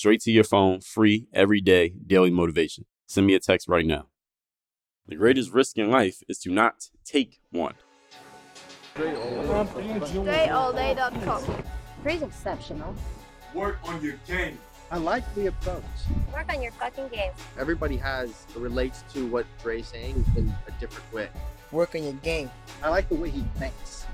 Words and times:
straight 0.00 0.20
to 0.22 0.32
your 0.32 0.44
phone, 0.44 0.80
free 0.80 1.26
every 1.34 1.60
day, 1.60 1.92
daily 2.06 2.30
motivation. 2.30 2.86
Send 3.06 3.26
me 3.26 3.34
a 3.34 3.38
text 3.38 3.68
right 3.68 3.84
now. 3.84 4.06
The 5.06 5.14
greatest 5.14 5.52
risk 5.52 5.76
in 5.76 5.90
life 5.90 6.22
is 6.26 6.38
to 6.38 6.50
not 6.50 6.88
take 7.04 7.38
one. 7.50 7.74
DreAllDay.com. 8.94 11.64
Pretty 12.02 12.24
exceptional. 12.24 12.94
Work 13.52 13.78
on 13.84 14.02
your 14.02 14.14
game. 14.26 14.58
I 14.90 14.96
like 14.96 15.34
the 15.34 15.48
approach. 15.48 15.84
Work 16.32 16.50
on 16.50 16.62
your 16.62 16.72
fucking 16.72 17.08
game. 17.08 17.32
Everybody 17.58 17.98
has 17.98 18.46
relates 18.56 19.04
to 19.12 19.26
what 19.26 19.44
Dre's 19.62 19.88
saying 19.88 20.24
in 20.34 20.50
a 20.66 20.70
different 20.80 21.12
way. 21.12 21.28
Work 21.72 21.94
on 21.94 22.04
your 22.04 22.14
game. 22.14 22.50
I 22.82 22.88
like 22.88 23.10
the 23.10 23.16
way 23.16 23.28
he 23.28 23.44
thinks. 23.56 23.99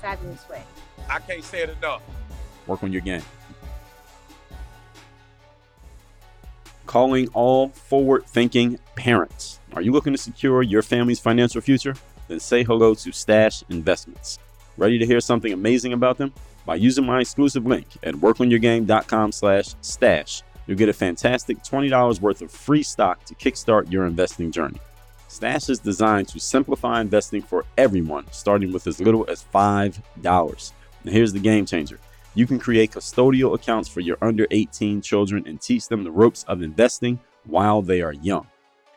fabulous 0.00 0.48
way. 0.48 0.62
I 1.08 1.18
can't 1.20 1.44
say 1.44 1.62
it 1.62 1.70
enough. 1.70 2.02
Work 2.66 2.82
on 2.82 2.92
your 2.92 3.02
game. 3.02 3.22
Calling 6.86 7.28
all 7.34 7.68
forward 7.68 8.24
thinking 8.26 8.78
parents. 8.96 9.60
Are 9.74 9.82
you 9.82 9.92
looking 9.92 10.12
to 10.12 10.18
secure 10.18 10.62
your 10.62 10.82
family's 10.82 11.20
financial 11.20 11.60
future? 11.60 11.94
Then 12.28 12.40
say 12.40 12.62
hello 12.62 12.94
to 12.94 13.12
Stash 13.12 13.62
Investments. 13.68 14.38
Ready 14.76 14.98
to 14.98 15.06
hear 15.06 15.20
something 15.20 15.52
amazing 15.52 15.92
about 15.92 16.18
them? 16.18 16.32
By 16.64 16.76
using 16.76 17.04
my 17.06 17.20
exclusive 17.20 17.66
link 17.66 17.86
at 18.02 18.14
workonyourgame.com 18.14 19.32
slash 19.32 19.74
stash, 19.80 20.42
you'll 20.66 20.76
get 20.76 20.88
a 20.88 20.92
fantastic 20.92 21.58
$20 21.62 22.20
worth 22.20 22.42
of 22.42 22.50
free 22.50 22.82
stock 22.82 23.24
to 23.24 23.34
kickstart 23.34 23.90
your 23.90 24.06
investing 24.06 24.52
journey. 24.52 24.78
Stash 25.28 25.68
is 25.68 25.78
designed 25.78 26.26
to 26.28 26.40
simplify 26.40 27.00
investing 27.00 27.42
for 27.42 27.64
everyone, 27.76 28.26
starting 28.32 28.72
with 28.72 28.86
as 28.86 29.00
little 29.00 29.26
as 29.28 29.44
$5. 29.54 30.72
Now 31.04 31.12
here's 31.12 31.34
the 31.34 31.38
game 31.38 31.66
changer. 31.66 32.00
You 32.34 32.46
can 32.46 32.58
create 32.58 32.92
custodial 32.92 33.54
accounts 33.54 33.88
for 33.88 34.00
your 34.00 34.16
under 34.22 34.46
18 34.50 35.02
children 35.02 35.44
and 35.46 35.60
teach 35.60 35.88
them 35.88 36.02
the 36.02 36.10
ropes 36.10 36.44
of 36.44 36.62
investing 36.62 37.20
while 37.44 37.82
they 37.82 38.00
are 38.00 38.14
young. 38.14 38.46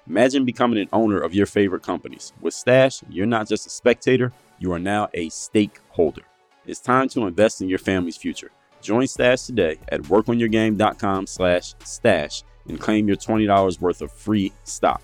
Imagine 0.08 0.46
becoming 0.46 0.80
an 0.80 0.90
owner 0.94 1.20
of 1.20 1.34
your 1.34 1.46
favorite 1.46 1.84
companies. 1.84 2.34
With 2.40 2.54
Stash, 2.54 3.04
you're 3.10 3.26
not 3.26 3.48
just 3.48 3.68
a 3.68 3.70
spectator, 3.70 4.32
you 4.58 4.72
are 4.72 4.80
now 4.80 5.10
a 5.14 5.30
stakeholder. 5.30 6.24
It's 6.66 6.80
time 6.80 7.10
to 7.10 7.28
invest 7.28 7.62
in 7.62 7.70
your 7.70 7.80
family's 7.80 8.18
future. 8.18 8.52
Join 8.82 9.06
Stash 9.08 9.44
today 9.44 9.80
at 9.90 10.02
workonyourgame.com 10.04 11.28
slash 11.28 11.76
stash 11.84 12.44
and 12.68 12.80
claim 12.80 13.08
your 13.08 13.18
$20 13.18 13.82
worth 13.82 14.02
of 14.02 14.12
free 14.12 14.54
stock. 14.64 15.02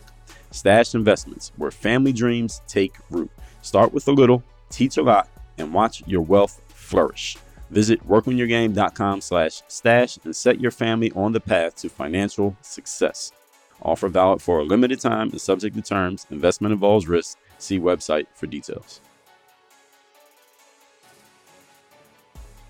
Stash 0.52 0.96
Investments, 0.96 1.52
where 1.58 1.72
family 1.72 2.13
dreams 2.13 2.62
take 2.68 2.96
root. 3.09 3.30
Start 3.62 3.94
with 3.94 4.08
a 4.08 4.12
little, 4.12 4.44
teach 4.69 4.97
a 4.97 5.03
lot, 5.03 5.30
and 5.58 5.74
watch 5.74 6.03
your 6.08 6.22
wealth 6.22 6.62
flourish. 6.69 7.38
Visit 7.69 8.08
workonyourgame.com 8.08 9.22
slash 9.22 9.62
stash 9.68 10.18
and 10.24 10.35
set 10.35 10.62
your 10.62 10.72
family 10.72 11.12
on 11.12 11.34
the 11.34 11.40
path 11.40 11.75
to 11.78 11.90
financial 11.90 12.56
success. 12.62 13.31
Offer 13.81 14.08
valid 14.08 14.41
for 14.41 14.59
a 14.59 14.63
limited 14.63 15.00
time 15.00 15.30
and 15.30 15.41
subject 15.41 15.75
to 15.75 15.81
terms. 15.81 16.25
Investment 16.31 16.72
involves 16.72 17.08
risk. 17.08 17.38
See 17.58 17.79
website 17.79 18.28
for 18.34 18.47
details. 18.47 19.02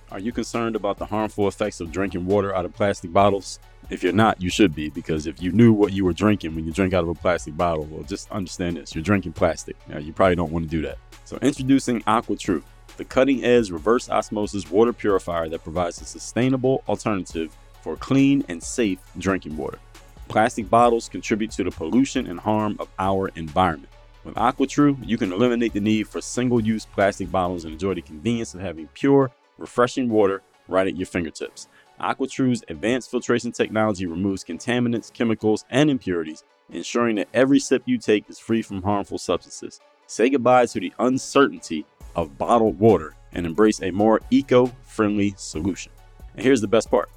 Are 0.10 0.20
you 0.20 0.32
concerned 0.32 0.76
about 0.76 0.98
the 0.98 1.06
harmful 1.06 1.48
effects 1.48 1.82
of 1.82 1.92
drinking 1.92 2.26
water 2.26 2.56
out 2.56 2.66
of 2.66 2.74
plastic 2.74 3.12
bottles? 3.12 3.60
If 3.90 4.04
you're 4.04 4.12
not, 4.12 4.42
you 4.42 4.50
should 4.50 4.76
be, 4.76 4.90
because 4.90 5.28
if 5.28 5.42
you 5.42 5.54
knew 5.54 5.72
what 5.72 5.94
you 5.94 6.04
were 6.04 6.12
drinking 6.12 6.56
when 6.56 6.66
you 6.66 6.74
drink 6.74 6.94
out 6.94 7.04
of 7.04 7.10
a 7.10 7.14
plastic 7.14 7.56
bottle, 7.56 7.86
well, 7.86 8.04
just 8.04 8.30
understand 8.32 8.76
this 8.76 8.94
you're 8.94 9.04
drinking 9.04 9.32
plastic. 9.32 9.78
Now, 9.88 9.98
you 9.98 10.12
probably 10.12 10.36
don't 10.36 10.52
want 10.52 10.66
to 10.66 10.70
do 10.70 10.82
that. 10.82 10.98
So, 11.24 11.38
introducing 11.42 12.02
AquaTru, 12.02 12.64
the 12.98 13.06
cutting 13.06 13.46
edge 13.46 13.72
reverse 13.72 14.10
osmosis 14.10 14.70
water 14.70 14.92
purifier 14.92 15.48
that 15.50 15.64
provides 15.64 16.02
a 16.02 16.06
sustainable 16.06 16.84
alternative 16.90 17.56
for 17.82 17.96
clean 17.96 18.44
and 18.50 18.62
safe 18.62 19.00
drinking 19.18 19.56
water. 19.56 19.80
Plastic 20.28 20.70
bottles 20.70 21.08
contribute 21.08 21.52
to 21.52 21.64
the 21.64 21.72
pollution 21.72 22.28
and 22.28 22.40
harm 22.40 22.76
of 22.80 22.90
our 23.00 23.30
environment. 23.36 23.94
With 24.26 24.36
AquaTru, 24.36 24.98
you 25.08 25.18
can 25.18 25.32
eliminate 25.32 25.72
the 25.72 25.80
need 25.80 26.10
for 26.10 26.20
single 26.20 26.60
use 26.60 26.86
plastic 26.86 27.32
bottles 27.32 27.64
and 27.64 27.72
enjoy 27.72 27.94
the 27.94 28.02
convenience 28.02 28.54
of 28.54 28.60
having 28.60 28.90
pure, 28.90 29.32
refreshing 29.58 30.10
water 30.10 30.42
right 30.68 30.88
at 30.88 30.98
your 30.98 31.06
fingertips. 31.06 31.70
AquaTru's 32.00 32.64
advanced 32.70 33.10
filtration 33.12 33.52
technology 33.52 34.06
removes 34.06 34.44
contaminants, 34.44 35.12
chemicals, 35.12 35.66
and 35.70 35.90
impurities, 35.90 36.44
ensuring 36.70 37.16
that 37.16 37.30
every 37.34 37.60
sip 37.60 37.84
you 37.86 37.98
take 37.98 38.30
is 38.30 38.40
free 38.40 38.62
from 38.62 38.84
harmful 38.84 39.18
substances. 39.18 39.80
Say 40.06 40.30
goodbye 40.30 40.68
to 40.68 40.80
the 40.80 40.94
uncertainty 41.00 41.86
of 42.16 42.38
bottled 42.38 42.80
water 42.80 43.16
and 43.34 43.46
embrace 43.46 43.82
a 43.82 43.92
more 43.92 44.22
eco 44.30 44.68
friendly 44.84 45.34
solution. 45.38 45.92
And 46.36 46.44
here's 46.44 46.62
the 46.62 46.68
best 46.68 46.90
part 46.90 47.10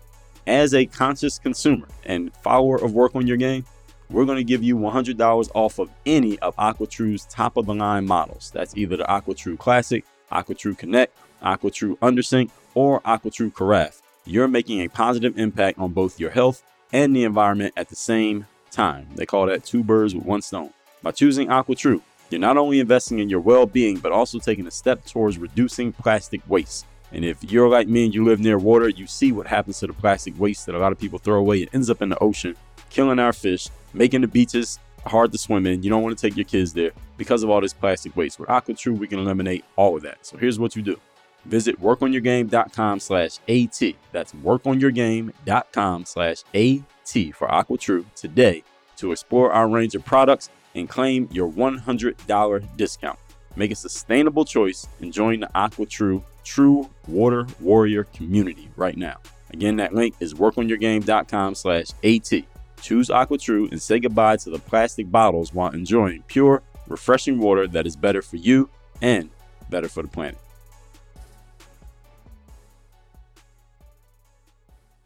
as 0.46 0.74
a 0.74 0.86
conscious 0.86 1.38
consumer 1.38 1.86
and 2.04 2.34
follower 2.36 2.76
of 2.76 2.92
Work 2.92 3.14
on 3.14 3.26
Your 3.26 3.36
Game, 3.36 3.64
we're 4.10 4.24
going 4.24 4.38
to 4.38 4.44
give 4.44 4.62
you 4.62 4.76
$100 4.76 5.50
off 5.54 5.78
of 5.78 5.90
any 6.04 6.38
of 6.40 6.56
AquaTru's 6.56 7.26
top 7.26 7.56
of 7.56 7.66
the 7.66 7.74
line 7.74 8.06
models. 8.06 8.50
That's 8.52 8.76
either 8.76 8.96
the 8.96 9.04
AquaTru 9.04 9.58
Classic, 9.58 10.04
AquaTru 10.32 10.76
Connect, 10.76 11.16
AquaTru 11.42 11.96
Undersink, 11.98 12.50
or 12.74 13.00
AquaTru 13.02 13.54
Carafe. 13.54 14.02
You're 14.30 14.46
making 14.46 14.80
a 14.82 14.88
positive 14.88 15.36
impact 15.40 15.80
on 15.80 15.92
both 15.92 16.20
your 16.20 16.30
health 16.30 16.62
and 16.92 17.16
the 17.16 17.24
environment 17.24 17.74
at 17.76 17.88
the 17.88 17.96
same 17.96 18.46
time. 18.70 19.08
They 19.16 19.26
call 19.26 19.46
that 19.46 19.64
two 19.64 19.82
birds 19.82 20.14
with 20.14 20.24
one 20.24 20.40
stone. 20.40 20.70
By 21.02 21.10
choosing 21.10 21.48
AquaTru, 21.48 22.00
you're 22.30 22.40
not 22.40 22.56
only 22.56 22.78
investing 22.78 23.18
in 23.18 23.28
your 23.28 23.40
well 23.40 23.66
being, 23.66 23.98
but 23.98 24.12
also 24.12 24.38
taking 24.38 24.68
a 24.68 24.70
step 24.70 25.04
towards 25.04 25.36
reducing 25.36 25.92
plastic 25.92 26.48
waste. 26.48 26.86
And 27.10 27.24
if 27.24 27.42
you're 27.42 27.68
like 27.68 27.88
me 27.88 28.04
and 28.04 28.14
you 28.14 28.24
live 28.24 28.38
near 28.38 28.56
water, 28.56 28.88
you 28.88 29.08
see 29.08 29.32
what 29.32 29.48
happens 29.48 29.80
to 29.80 29.88
the 29.88 29.94
plastic 29.94 30.38
waste 30.38 30.66
that 30.66 30.76
a 30.76 30.78
lot 30.78 30.92
of 30.92 30.98
people 31.00 31.18
throw 31.18 31.40
away. 31.40 31.62
It 31.62 31.70
ends 31.72 31.90
up 31.90 32.00
in 32.00 32.10
the 32.10 32.22
ocean, 32.22 32.54
killing 32.88 33.18
our 33.18 33.32
fish, 33.32 33.66
making 33.94 34.20
the 34.20 34.28
beaches 34.28 34.78
hard 35.04 35.32
to 35.32 35.38
swim 35.38 35.66
in. 35.66 35.82
You 35.82 35.90
don't 35.90 36.04
want 36.04 36.16
to 36.16 36.24
take 36.24 36.36
your 36.36 36.44
kids 36.44 36.72
there 36.72 36.92
because 37.16 37.42
of 37.42 37.50
all 37.50 37.60
this 37.60 37.74
plastic 37.74 38.16
waste. 38.16 38.38
With 38.38 38.48
AquaTru, 38.48 38.96
we 38.96 39.08
can 39.08 39.18
eliminate 39.18 39.64
all 39.74 39.96
of 39.96 40.02
that. 40.02 40.24
So 40.24 40.36
here's 40.36 40.60
what 40.60 40.76
you 40.76 40.82
do. 40.82 41.00
Visit 41.46 41.80
workonyourgame.com 41.80 43.00
slash 43.00 43.38
AT. 43.48 43.80
That's 44.12 44.32
workonyourgame.com 44.32 46.04
slash 46.04 46.42
AT 46.54 47.34
for 47.34 47.48
AquaTru 47.48 48.04
today 48.14 48.62
to 48.96 49.12
explore 49.12 49.52
our 49.52 49.68
range 49.68 49.94
of 49.94 50.04
products 50.04 50.50
and 50.74 50.88
claim 50.88 51.28
your 51.32 51.50
$100 51.50 52.76
discount. 52.76 53.18
Make 53.56 53.72
a 53.72 53.74
sustainable 53.74 54.44
choice 54.44 54.86
and 55.00 55.12
join 55.12 55.40
the 55.40 55.50
AquaTru 55.54 56.22
True 56.44 56.88
Water 57.08 57.46
Warrior 57.60 58.04
community 58.04 58.70
right 58.76 58.96
now. 58.96 59.16
Again, 59.52 59.76
that 59.76 59.94
link 59.94 60.14
is 60.20 60.34
workonyourgame.com 60.34 61.54
slash 61.54 61.88
AT. 62.04 62.32
Choose 62.80 63.08
AquaTru 63.08 63.70
and 63.70 63.82
say 63.82 63.98
goodbye 63.98 64.36
to 64.38 64.50
the 64.50 64.58
plastic 64.58 65.10
bottles 65.10 65.52
while 65.52 65.70
enjoying 65.72 66.22
pure, 66.28 66.62
refreshing 66.86 67.38
water 67.38 67.66
that 67.68 67.86
is 67.86 67.96
better 67.96 68.22
for 68.22 68.36
you 68.36 68.70
and 69.02 69.30
better 69.68 69.88
for 69.88 70.02
the 70.02 70.08
planet. 70.08 70.38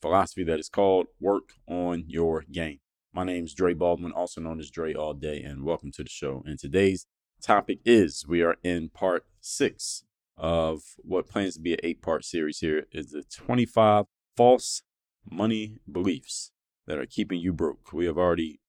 philosophy 0.00 0.44
that 0.44 0.58
is 0.58 0.68
called 0.68 1.06
Work 1.20 1.54
on 1.68 2.04
Your 2.06 2.44
Game. 2.50 2.78
My 3.12 3.24
name 3.24 3.44
is 3.44 3.54
Dre 3.54 3.74
Baldwin, 3.74 4.12
also 4.12 4.40
known 4.40 4.60
as 4.60 4.70
Dre 4.70 4.94
All 4.94 5.14
Day, 5.14 5.42
and 5.42 5.64
welcome 5.64 5.92
to 5.92 6.02
the 6.02 6.08
show. 6.08 6.42
And 6.46 6.58
today's 6.58 7.06
topic 7.42 7.80
is 7.84 8.24
we 8.26 8.42
are 8.42 8.56
in 8.62 8.88
part 8.88 9.24
six 9.40 10.04
of 10.36 10.82
what 10.98 11.28
plans 11.28 11.54
to 11.54 11.60
be 11.60 11.72
an 11.74 11.80
eight 11.82 12.00
part 12.02 12.24
series 12.24 12.60
here 12.60 12.86
is 12.92 13.10
the 13.10 13.22
25 13.22 14.06
false 14.36 14.82
money 15.30 15.78
beliefs 15.90 16.52
that 16.86 16.98
are 16.98 17.06
keeping 17.06 17.40
you 17.40 17.52
broke. 17.52 17.92
We 17.92 18.06
have 18.06 18.16
already 18.16 18.60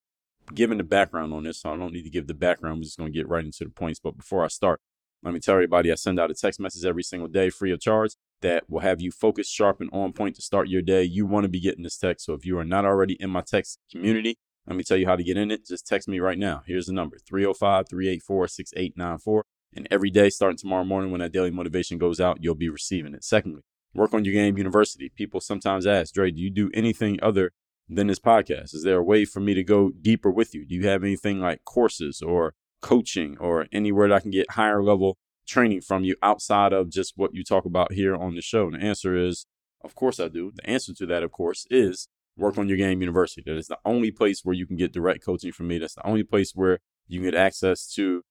given 0.53 0.77
the 0.77 0.83
background 0.83 1.33
on 1.33 1.43
this, 1.43 1.61
so 1.61 1.71
I 1.71 1.77
don't 1.77 1.93
need 1.93 2.03
to 2.03 2.09
give 2.09 2.27
the 2.27 2.33
background. 2.33 2.79
We're 2.79 2.83
just 2.83 2.97
going 2.97 3.11
to 3.11 3.17
get 3.17 3.29
right 3.29 3.45
into 3.45 3.63
the 3.63 3.69
points. 3.69 3.99
But 3.99 4.17
before 4.17 4.43
I 4.43 4.47
start, 4.47 4.81
let 5.23 5.33
me 5.33 5.39
tell 5.39 5.53
everybody 5.53 5.91
I 5.91 5.95
send 5.95 6.19
out 6.19 6.31
a 6.31 6.33
text 6.33 6.59
message 6.59 6.85
every 6.85 7.03
single 7.03 7.27
day 7.27 7.49
free 7.49 7.71
of 7.71 7.79
charge 7.79 8.15
that 8.41 8.69
will 8.69 8.79
have 8.79 9.01
you 9.01 9.11
focused, 9.11 9.53
sharp, 9.53 9.79
and 9.79 9.89
on 9.93 10.13
point 10.13 10.35
to 10.35 10.41
start 10.41 10.67
your 10.67 10.81
day. 10.81 11.03
You 11.03 11.25
want 11.25 11.43
to 11.43 11.49
be 11.49 11.59
getting 11.59 11.83
this 11.83 11.97
text. 11.97 12.25
So 12.25 12.33
if 12.33 12.45
you 12.45 12.57
are 12.57 12.65
not 12.65 12.85
already 12.85 13.13
in 13.19 13.29
my 13.29 13.41
text 13.41 13.79
community, 13.91 14.37
let 14.67 14.75
me 14.75 14.83
tell 14.83 14.97
you 14.97 15.05
how 15.05 15.15
to 15.15 15.23
get 15.23 15.37
in 15.37 15.51
it. 15.51 15.65
Just 15.67 15.87
text 15.87 16.07
me 16.07 16.19
right 16.19 16.37
now. 16.37 16.63
Here's 16.65 16.87
the 16.87 16.93
number 16.93 17.17
305 17.17 17.87
384 17.89 18.47
6894. 18.47 19.43
And 19.73 19.87
every 19.89 20.09
day, 20.09 20.29
starting 20.29 20.57
tomorrow 20.57 20.83
morning, 20.83 21.11
when 21.11 21.21
that 21.21 21.31
daily 21.31 21.51
motivation 21.51 21.97
goes 21.97 22.19
out, 22.19 22.39
you'll 22.41 22.55
be 22.55 22.69
receiving 22.69 23.13
it. 23.13 23.23
Secondly, 23.23 23.61
work 23.93 24.13
on 24.13 24.25
your 24.25 24.33
game 24.33 24.57
university. 24.57 25.09
People 25.09 25.39
sometimes 25.39 25.87
ask, 25.87 26.13
Dre, 26.13 26.31
do 26.31 26.41
you 26.41 26.49
do 26.49 26.69
anything 26.73 27.19
other 27.21 27.51
than 27.87 28.07
this 28.07 28.19
podcast? 28.19 28.73
Is 28.73 28.83
there 28.83 28.97
a 28.97 29.03
way 29.03 29.25
for 29.25 29.39
me 29.39 29.53
to 29.53 29.63
go 29.63 29.89
deeper 29.89 30.29
with 30.29 30.53
you? 30.53 30.65
Do 30.65 30.75
you 30.75 30.87
have 30.87 31.03
anything 31.03 31.39
like 31.39 31.63
courses 31.63 32.21
or 32.21 32.53
coaching 32.81 33.37
or 33.39 33.67
anywhere 33.71 34.09
that 34.09 34.15
I 34.15 34.19
can 34.19 34.31
get 34.31 34.51
higher 34.51 34.83
level 34.83 35.17
training 35.47 35.81
from 35.81 36.03
you 36.03 36.15
outside 36.21 36.73
of 36.73 36.89
just 36.89 37.13
what 37.15 37.33
you 37.33 37.43
talk 37.43 37.65
about 37.65 37.93
here 37.93 38.15
on 38.15 38.35
the 38.35 38.41
show? 38.41 38.65
And 38.67 38.75
the 38.75 38.85
answer 38.85 39.15
is, 39.15 39.45
of 39.83 39.95
course 39.95 40.19
I 40.19 40.27
do. 40.27 40.51
The 40.55 40.69
answer 40.69 40.93
to 40.93 41.05
that, 41.07 41.23
of 41.23 41.31
course, 41.31 41.65
is 41.69 42.07
Work 42.37 42.57
on 42.57 42.67
Your 42.67 42.77
Game 42.77 43.01
University. 43.01 43.43
That 43.45 43.57
is 43.57 43.67
the 43.67 43.79
only 43.85 44.11
place 44.11 44.41
where 44.43 44.55
you 44.55 44.65
can 44.65 44.77
get 44.77 44.93
direct 44.93 45.25
coaching 45.25 45.51
from 45.51 45.67
me. 45.67 45.77
That's 45.77 45.95
the 45.95 46.05
only 46.05 46.23
place 46.23 46.53
where 46.53 46.79
you 47.07 47.19
can 47.19 47.29
get 47.29 47.39
access 47.39 47.91
to 47.95 48.23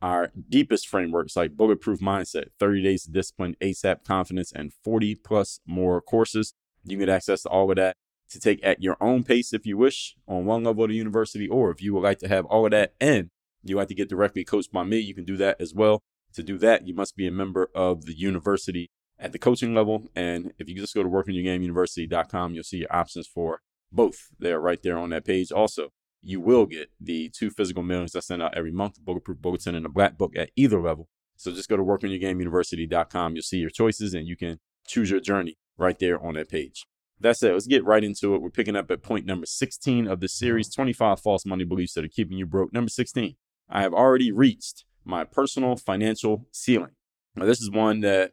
our 0.00 0.30
deepest 0.48 0.86
frameworks 0.86 1.36
like 1.36 1.56
Bulletproof 1.56 2.00
Mindset, 2.00 2.46
30 2.58 2.82
Days 2.82 3.06
of 3.06 3.12
Discipline, 3.12 3.56
ASAP 3.60 4.04
Confidence, 4.04 4.52
and 4.52 4.72
40 4.84 5.16
plus 5.16 5.60
more 5.66 6.00
courses. 6.00 6.54
You 6.84 6.96
can 6.96 7.06
get 7.06 7.14
access 7.14 7.42
to 7.42 7.48
all 7.48 7.68
of 7.70 7.76
that 7.76 7.96
to 8.30 8.38
take 8.38 8.60
at 8.62 8.82
your 8.82 8.96
own 9.00 9.24
pace 9.24 9.52
if 9.52 9.66
you 9.66 9.76
wish 9.76 10.14
on 10.28 10.44
one 10.44 10.62
level 10.62 10.84
of 10.84 10.90
the 10.90 10.96
university, 10.96 11.48
or 11.48 11.70
if 11.70 11.82
you 11.82 11.94
would 11.94 12.02
like 12.02 12.18
to 12.18 12.28
have 12.28 12.44
all 12.46 12.66
of 12.66 12.70
that 12.70 12.92
and 13.00 13.30
you 13.68 13.76
like 13.76 13.88
to 13.88 13.94
get 13.94 14.08
directly 14.08 14.44
coached 14.44 14.72
by 14.72 14.84
me, 14.84 14.98
you 14.98 15.14
can 15.14 15.24
do 15.24 15.36
that 15.36 15.60
as 15.60 15.74
well. 15.74 16.02
To 16.34 16.42
do 16.42 16.58
that, 16.58 16.86
you 16.86 16.94
must 16.94 17.16
be 17.16 17.26
a 17.26 17.32
member 17.32 17.70
of 17.74 18.04
the 18.04 18.16
university 18.16 18.90
at 19.18 19.32
the 19.32 19.38
coaching 19.38 19.74
level. 19.74 20.08
And 20.14 20.52
if 20.58 20.68
you 20.68 20.74
just 20.76 20.94
go 20.94 21.02
to 21.02 21.08
workonyourgameuniversity.com, 21.08 22.54
you'll 22.54 22.64
see 22.64 22.78
your 22.78 22.94
options 22.94 23.26
for 23.26 23.60
both. 23.90 24.28
They're 24.38 24.60
right 24.60 24.82
there 24.82 24.98
on 24.98 25.10
that 25.10 25.24
page. 25.24 25.50
Also, 25.50 25.88
you 26.22 26.40
will 26.40 26.66
get 26.66 26.90
the 27.00 27.30
two 27.30 27.50
physical 27.50 27.82
mailings 27.82 28.16
I 28.16 28.20
send 28.20 28.42
out 28.42 28.56
every 28.56 28.72
month, 28.72 28.94
the 28.94 29.00
Bulletproof 29.02 29.38
Bulletin 29.38 29.74
and 29.74 29.84
the 29.84 29.90
Black 29.90 30.18
Book 30.18 30.36
at 30.36 30.50
either 30.56 30.80
level. 30.80 31.08
So 31.36 31.52
just 31.52 31.68
go 31.68 31.76
to 31.76 31.82
workonyourgameuniversity.com. 31.82 33.34
You'll 33.34 33.42
see 33.42 33.58
your 33.58 33.70
choices 33.70 34.14
and 34.14 34.26
you 34.26 34.36
can 34.36 34.58
choose 34.86 35.10
your 35.10 35.20
journey 35.20 35.56
right 35.76 35.98
there 35.98 36.20
on 36.20 36.34
that 36.34 36.48
page. 36.48 36.86
That's 37.20 37.42
it. 37.42 37.52
Let's 37.52 37.66
get 37.66 37.84
right 37.84 38.04
into 38.04 38.34
it. 38.34 38.42
We're 38.42 38.50
picking 38.50 38.76
up 38.76 38.90
at 38.90 39.02
point 39.02 39.26
number 39.26 39.46
16 39.46 40.06
of 40.06 40.20
the 40.20 40.28
series 40.28 40.72
25 40.72 41.20
false 41.20 41.44
money 41.44 41.64
beliefs 41.64 41.94
that 41.94 42.04
are 42.04 42.08
keeping 42.08 42.38
you 42.38 42.46
broke. 42.46 42.72
Number 42.72 42.88
16, 42.88 43.34
I 43.68 43.82
have 43.82 43.94
already 43.94 44.32
reached 44.32 44.84
my 45.04 45.24
personal 45.24 45.76
financial 45.76 46.46
ceiling. 46.52 46.92
Now, 47.36 47.44
this 47.44 47.60
is 47.60 47.70
one 47.70 48.00
that 48.00 48.32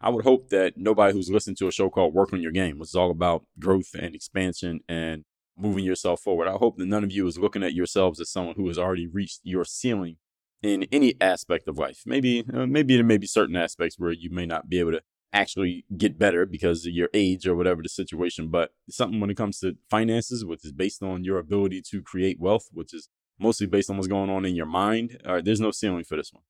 I 0.00 0.10
would 0.10 0.24
hope 0.24 0.50
that 0.50 0.76
nobody 0.76 1.12
who's 1.12 1.30
listening 1.30 1.56
to 1.56 1.68
a 1.68 1.72
show 1.72 1.88
called 1.90 2.14
Work 2.14 2.32
on 2.32 2.42
Your 2.42 2.52
Game, 2.52 2.78
which 2.78 2.90
is 2.90 2.94
all 2.94 3.10
about 3.10 3.44
growth 3.58 3.94
and 3.98 4.14
expansion 4.14 4.80
and 4.88 5.24
moving 5.56 5.84
yourself 5.84 6.20
forward. 6.20 6.48
I 6.48 6.52
hope 6.52 6.76
that 6.76 6.86
none 6.86 7.04
of 7.04 7.12
you 7.12 7.26
is 7.26 7.38
looking 7.38 7.62
at 7.62 7.74
yourselves 7.74 8.20
as 8.20 8.30
someone 8.30 8.54
who 8.56 8.68
has 8.68 8.78
already 8.78 9.06
reached 9.06 9.40
your 9.42 9.64
ceiling 9.64 10.16
in 10.62 10.84
any 10.92 11.14
aspect 11.20 11.66
of 11.68 11.78
life. 11.78 12.02
Maybe, 12.04 12.44
uh, 12.52 12.66
maybe 12.66 12.96
there 12.96 13.04
may 13.04 13.18
be 13.18 13.26
certain 13.26 13.56
aspects 13.56 13.98
where 13.98 14.12
you 14.12 14.30
may 14.30 14.46
not 14.46 14.68
be 14.68 14.78
able 14.78 14.92
to 14.92 15.02
actually 15.32 15.84
get 15.96 16.18
better 16.18 16.46
because 16.46 16.86
of 16.86 16.92
your 16.92 17.08
age 17.12 17.46
or 17.46 17.54
whatever 17.54 17.82
the 17.82 17.88
situation. 17.88 18.48
But 18.48 18.72
something 18.88 19.20
when 19.20 19.30
it 19.30 19.36
comes 19.36 19.58
to 19.60 19.76
finances, 19.90 20.44
which 20.44 20.64
is 20.64 20.72
based 20.72 21.02
on 21.02 21.24
your 21.24 21.38
ability 21.38 21.82
to 21.90 22.02
create 22.02 22.38
wealth, 22.38 22.68
which 22.72 22.92
is 22.94 23.08
mostly 23.38 23.66
based 23.66 23.90
on 23.90 23.96
what's 23.96 24.08
going 24.08 24.30
on 24.30 24.44
in 24.44 24.54
your 24.54 24.66
mind. 24.66 25.20
All 25.26 25.34
right, 25.34 25.44
there's 25.44 25.60
no 25.60 25.70
ceiling 25.70 26.04
for 26.04 26.16
this 26.16 26.32
one. 26.32 26.42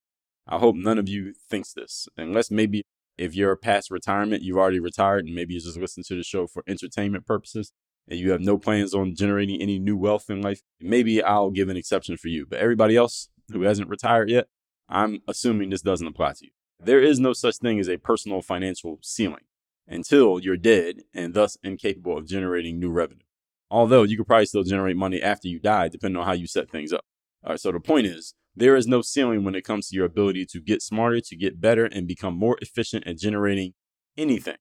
I 0.46 0.58
hope 0.58 0.76
none 0.76 0.98
of 0.98 1.08
you 1.08 1.34
thinks 1.50 1.72
this, 1.72 2.08
unless 2.16 2.50
maybe 2.50 2.82
if 3.18 3.34
you're 3.34 3.56
past 3.56 3.90
retirement, 3.90 4.42
you've 4.42 4.58
already 4.58 4.78
retired, 4.78 5.24
and 5.26 5.34
maybe 5.34 5.54
you 5.54 5.60
just 5.60 5.78
listen 5.78 6.02
to 6.04 6.16
the 6.16 6.22
show 6.22 6.46
for 6.46 6.62
entertainment 6.68 7.26
purposes, 7.26 7.72
and 8.08 8.20
you 8.20 8.30
have 8.30 8.40
no 8.40 8.58
plans 8.58 8.94
on 8.94 9.14
generating 9.14 9.60
any 9.60 9.78
new 9.78 9.96
wealth 9.96 10.30
in 10.30 10.42
life. 10.42 10.60
Maybe 10.80 11.22
I'll 11.22 11.50
give 11.50 11.68
an 11.68 11.76
exception 11.76 12.16
for 12.16 12.28
you. 12.28 12.46
But 12.46 12.60
everybody 12.60 12.96
else 12.96 13.28
who 13.52 13.62
hasn't 13.62 13.88
retired 13.88 14.30
yet, 14.30 14.46
I'm 14.88 15.20
assuming 15.26 15.70
this 15.70 15.82
doesn't 15.82 16.06
apply 16.06 16.34
to 16.34 16.44
you. 16.44 16.50
There 16.78 17.02
is 17.02 17.18
no 17.18 17.32
such 17.32 17.56
thing 17.56 17.80
as 17.80 17.88
a 17.88 17.96
personal 17.96 18.42
financial 18.42 18.98
ceiling 19.02 19.44
until 19.88 20.38
you're 20.38 20.56
dead 20.56 21.02
and 21.14 21.34
thus 21.34 21.56
incapable 21.64 22.18
of 22.18 22.28
generating 22.28 22.78
new 22.78 22.90
revenue. 22.90 23.25
Although 23.70 24.04
you 24.04 24.16
could 24.16 24.26
probably 24.26 24.46
still 24.46 24.62
generate 24.62 24.96
money 24.96 25.20
after 25.20 25.48
you 25.48 25.58
die, 25.58 25.88
depending 25.88 26.20
on 26.20 26.26
how 26.26 26.32
you 26.32 26.46
set 26.46 26.70
things 26.70 26.92
up. 26.92 27.04
All 27.44 27.50
right, 27.50 27.60
so 27.60 27.72
the 27.72 27.80
point 27.80 28.06
is, 28.06 28.34
there 28.54 28.76
is 28.76 28.86
no 28.86 29.02
ceiling 29.02 29.44
when 29.44 29.54
it 29.54 29.64
comes 29.64 29.88
to 29.88 29.96
your 29.96 30.06
ability 30.06 30.46
to 30.46 30.60
get 30.60 30.82
smarter, 30.82 31.20
to 31.20 31.36
get 31.36 31.60
better, 31.60 31.84
and 31.84 32.06
become 32.06 32.34
more 32.34 32.56
efficient 32.62 33.06
at 33.06 33.18
generating 33.18 33.74
anything. 34.16 34.56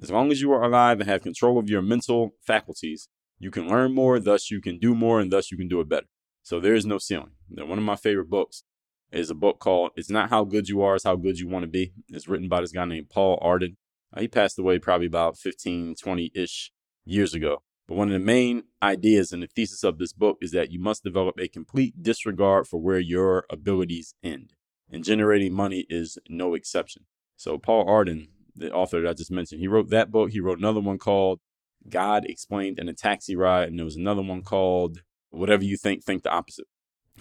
As 0.00 0.10
long 0.10 0.30
as 0.30 0.40
you 0.40 0.52
are 0.52 0.62
alive 0.62 1.00
and 1.00 1.08
have 1.08 1.22
control 1.22 1.58
of 1.58 1.68
your 1.68 1.82
mental 1.82 2.34
faculties, 2.40 3.08
you 3.38 3.50
can 3.50 3.68
learn 3.68 3.94
more, 3.94 4.20
thus 4.20 4.50
you 4.50 4.60
can 4.60 4.78
do 4.78 4.94
more, 4.94 5.20
and 5.20 5.32
thus 5.32 5.50
you 5.50 5.56
can 5.56 5.68
do 5.68 5.80
it 5.80 5.88
better. 5.88 6.06
So 6.42 6.60
there 6.60 6.74
is 6.74 6.86
no 6.86 6.98
ceiling. 6.98 7.32
Now, 7.50 7.66
one 7.66 7.78
of 7.78 7.84
my 7.84 7.96
favorite 7.96 8.30
books 8.30 8.64
is 9.10 9.30
a 9.30 9.34
book 9.34 9.58
called 9.58 9.90
It's 9.96 10.10
Not 10.10 10.30
How 10.30 10.44
Good 10.44 10.68
You 10.68 10.82
Are, 10.82 10.94
It's 10.94 11.04
How 11.04 11.16
Good 11.16 11.38
You 11.38 11.48
Want 11.48 11.64
to 11.64 11.68
Be. 11.68 11.92
It's 12.08 12.28
written 12.28 12.48
by 12.48 12.60
this 12.60 12.72
guy 12.72 12.84
named 12.84 13.10
Paul 13.10 13.38
Arden. 13.42 13.76
Uh, 14.16 14.20
he 14.20 14.28
passed 14.28 14.58
away 14.58 14.78
probably 14.78 15.06
about 15.06 15.36
15, 15.36 15.96
20 15.96 16.30
ish 16.34 16.72
years 17.04 17.34
ago. 17.34 17.62
But 17.88 17.96
one 17.96 18.08
of 18.08 18.12
the 18.12 18.24
main 18.24 18.64
ideas 18.82 19.32
and 19.32 19.42
the 19.42 19.48
thesis 19.48 19.84
of 19.84 19.98
this 19.98 20.12
book 20.12 20.38
is 20.40 20.52
that 20.52 20.70
you 20.70 20.78
must 20.78 21.02
develop 21.02 21.38
a 21.38 21.48
complete 21.48 22.02
disregard 22.02 22.66
for 22.68 22.80
where 22.80 23.00
your 23.00 23.44
abilities 23.50 24.14
end. 24.22 24.54
And 24.90 25.04
generating 25.04 25.52
money 25.52 25.86
is 25.88 26.18
no 26.28 26.54
exception. 26.54 27.06
So, 27.36 27.58
Paul 27.58 27.88
Arden, 27.88 28.28
the 28.54 28.72
author 28.72 29.00
that 29.00 29.08
I 29.08 29.12
just 29.14 29.30
mentioned, 29.30 29.60
he 29.60 29.68
wrote 29.68 29.90
that 29.90 30.10
book. 30.10 30.30
He 30.30 30.40
wrote 30.40 30.58
another 30.58 30.80
one 30.80 30.98
called 30.98 31.40
God 31.88 32.24
Explained 32.26 32.78
in 32.78 32.88
a 32.88 32.92
Taxi 32.92 33.34
Ride. 33.34 33.68
And 33.68 33.78
there 33.78 33.84
was 33.84 33.96
another 33.96 34.22
one 34.22 34.42
called 34.42 35.02
Whatever 35.30 35.64
You 35.64 35.76
Think, 35.76 36.04
Think 36.04 36.22
the 36.22 36.30
Opposite. 36.30 36.66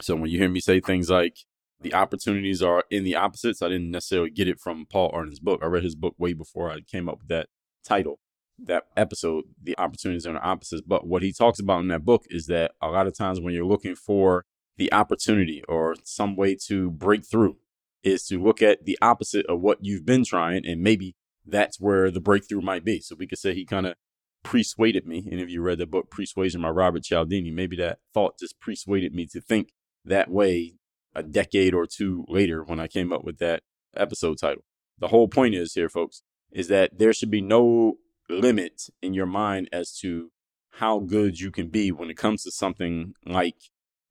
So, 0.02 0.16
when 0.16 0.30
you 0.30 0.38
hear 0.38 0.50
me 0.50 0.60
say 0.60 0.80
things 0.80 1.10
like, 1.10 1.38
the 1.80 1.94
opportunities 1.96 2.62
are 2.62 2.84
in 2.92 3.04
the 3.04 3.16
opposites, 3.16 3.62
I 3.62 3.70
didn't 3.70 3.90
necessarily 3.90 4.30
get 4.30 4.48
it 4.48 4.60
from 4.60 4.86
Paul 4.86 5.10
Arden's 5.14 5.40
book. 5.40 5.62
I 5.64 5.66
read 5.66 5.84
his 5.84 5.96
book 5.96 6.14
way 6.18 6.34
before 6.34 6.70
I 6.70 6.82
came 6.82 7.10
up 7.10 7.20
with 7.20 7.30
that 7.30 7.48
title 7.84 8.20
that 8.60 8.84
episode, 8.96 9.46
the 9.62 9.78
opportunities 9.78 10.28
are 10.28 10.34
the 10.34 10.42
opposites. 10.42 10.84
But 10.86 11.08
what 11.08 11.24
he 11.24 11.34
talks 11.34 11.60
about 11.60 11.80
in 11.80 11.88
that 11.90 12.06
book 12.06 12.26
is 12.30 12.48
that 12.48 12.72
a 12.82 12.90
lot 12.90 13.08
of 13.08 13.18
times 13.18 13.40
when 13.40 13.54
you're 13.54 13.66
looking 13.66 13.96
for 13.96 14.46
the 14.78 14.92
opportunity 14.94 15.64
or 15.68 15.96
some 16.04 16.36
way 16.36 16.56
to 16.68 16.92
break 16.92 17.26
through, 17.26 17.58
is 18.04 18.26
to 18.26 18.42
look 18.42 18.62
at 18.62 18.86
the 18.86 18.98
opposite 19.02 19.46
of 19.46 19.62
what 19.62 19.80
you've 19.82 20.06
been 20.06 20.26
trying, 20.26 20.66
and 20.66 20.82
maybe 20.82 21.16
that's 21.46 21.80
where 21.80 22.10
the 22.10 22.22
breakthrough 22.22 22.62
might 22.62 22.84
be. 22.84 23.00
So 23.00 23.16
we 23.18 23.28
could 23.28 23.38
say 23.38 23.54
he 23.54 23.66
kind 23.66 23.86
of 23.86 23.96
persuaded 24.44 25.06
me. 25.06 25.28
And 25.32 25.40
if 25.40 25.50
you 25.50 25.62
read 25.62 25.78
the 25.78 25.86
book 25.86 26.10
Persuasion 26.10 26.62
by 26.62 26.70
Robert 26.70 27.04
Cialdini, 27.04 27.52
maybe 27.52 27.76
that 27.78 28.00
thought 28.14 28.40
just 28.40 28.60
persuaded 28.60 29.14
me 29.14 29.28
to 29.28 29.42
think 29.42 29.74
that 30.04 30.30
way 30.30 30.74
a 31.14 31.22
decade 31.22 31.74
or 31.74 31.86
two 31.86 32.26
later 32.28 32.64
when 32.64 32.80
I 32.80 32.88
came 32.88 33.12
up 33.12 33.24
with 33.24 33.38
that 33.40 33.62
episode 33.96 34.40
title. 34.40 34.64
The 34.98 35.10
whole 35.10 35.28
point 35.28 35.56
is 35.56 35.74
here, 35.74 35.90
folks, 35.90 36.24
is 36.52 36.68
that 36.70 36.98
there 36.98 37.14
should 37.14 37.32
be 37.32 37.42
no 37.42 37.98
limit 38.32 38.90
in 39.02 39.14
your 39.14 39.26
mind 39.26 39.70
as 39.72 39.98
to 40.00 40.32
how 40.76 41.00
good 41.00 41.40
you 41.40 41.52
can 41.52 41.68
be 41.68 41.92
when 41.92 42.10
it 42.10 42.18
comes 42.18 42.44
to 42.44 42.52
something 42.52 43.14
like 43.26 43.56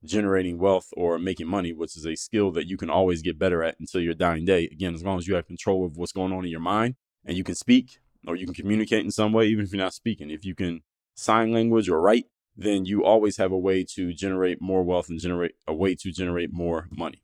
generating 0.04 0.58
wealth 0.58 0.88
or 0.96 1.18
making 1.18 1.46
money, 1.46 1.72
which 1.72 1.96
is 1.96 2.06
a 2.06 2.14
skill 2.14 2.50
that 2.52 2.66
you 2.66 2.76
can 2.76 2.90
always 2.90 3.22
get 3.22 3.38
better 3.38 3.62
at 3.62 3.78
until 3.80 4.00
your 4.00 4.14
dying 4.14 4.44
day. 4.44 4.64
Again, 4.64 4.94
as 4.94 5.02
long 5.02 5.18
as 5.18 5.26
you 5.26 5.34
have 5.34 5.46
control 5.46 5.84
of 5.84 5.96
what's 5.96 6.12
going 6.12 6.32
on 6.32 6.44
in 6.44 6.50
your 6.50 6.60
mind 6.60 6.96
and 7.24 7.36
you 7.36 7.44
can 7.44 7.54
speak 7.54 7.98
or 8.26 8.36
you 8.36 8.46
can 8.46 8.54
communicate 8.54 9.04
in 9.04 9.10
some 9.10 9.32
way, 9.32 9.46
even 9.46 9.64
if 9.64 9.72
you're 9.72 9.82
not 9.82 9.94
speaking. 9.94 10.30
If 10.30 10.44
you 10.44 10.54
can 10.54 10.82
sign 11.14 11.52
language 11.52 11.88
or 11.88 12.00
write, 12.00 12.26
then 12.56 12.84
you 12.84 13.04
always 13.04 13.36
have 13.38 13.52
a 13.52 13.58
way 13.58 13.84
to 13.94 14.12
generate 14.12 14.60
more 14.60 14.82
wealth 14.82 15.08
and 15.08 15.18
generate 15.18 15.52
a 15.66 15.74
way 15.74 15.94
to 15.94 16.12
generate 16.12 16.52
more 16.52 16.88
money. 16.90 17.22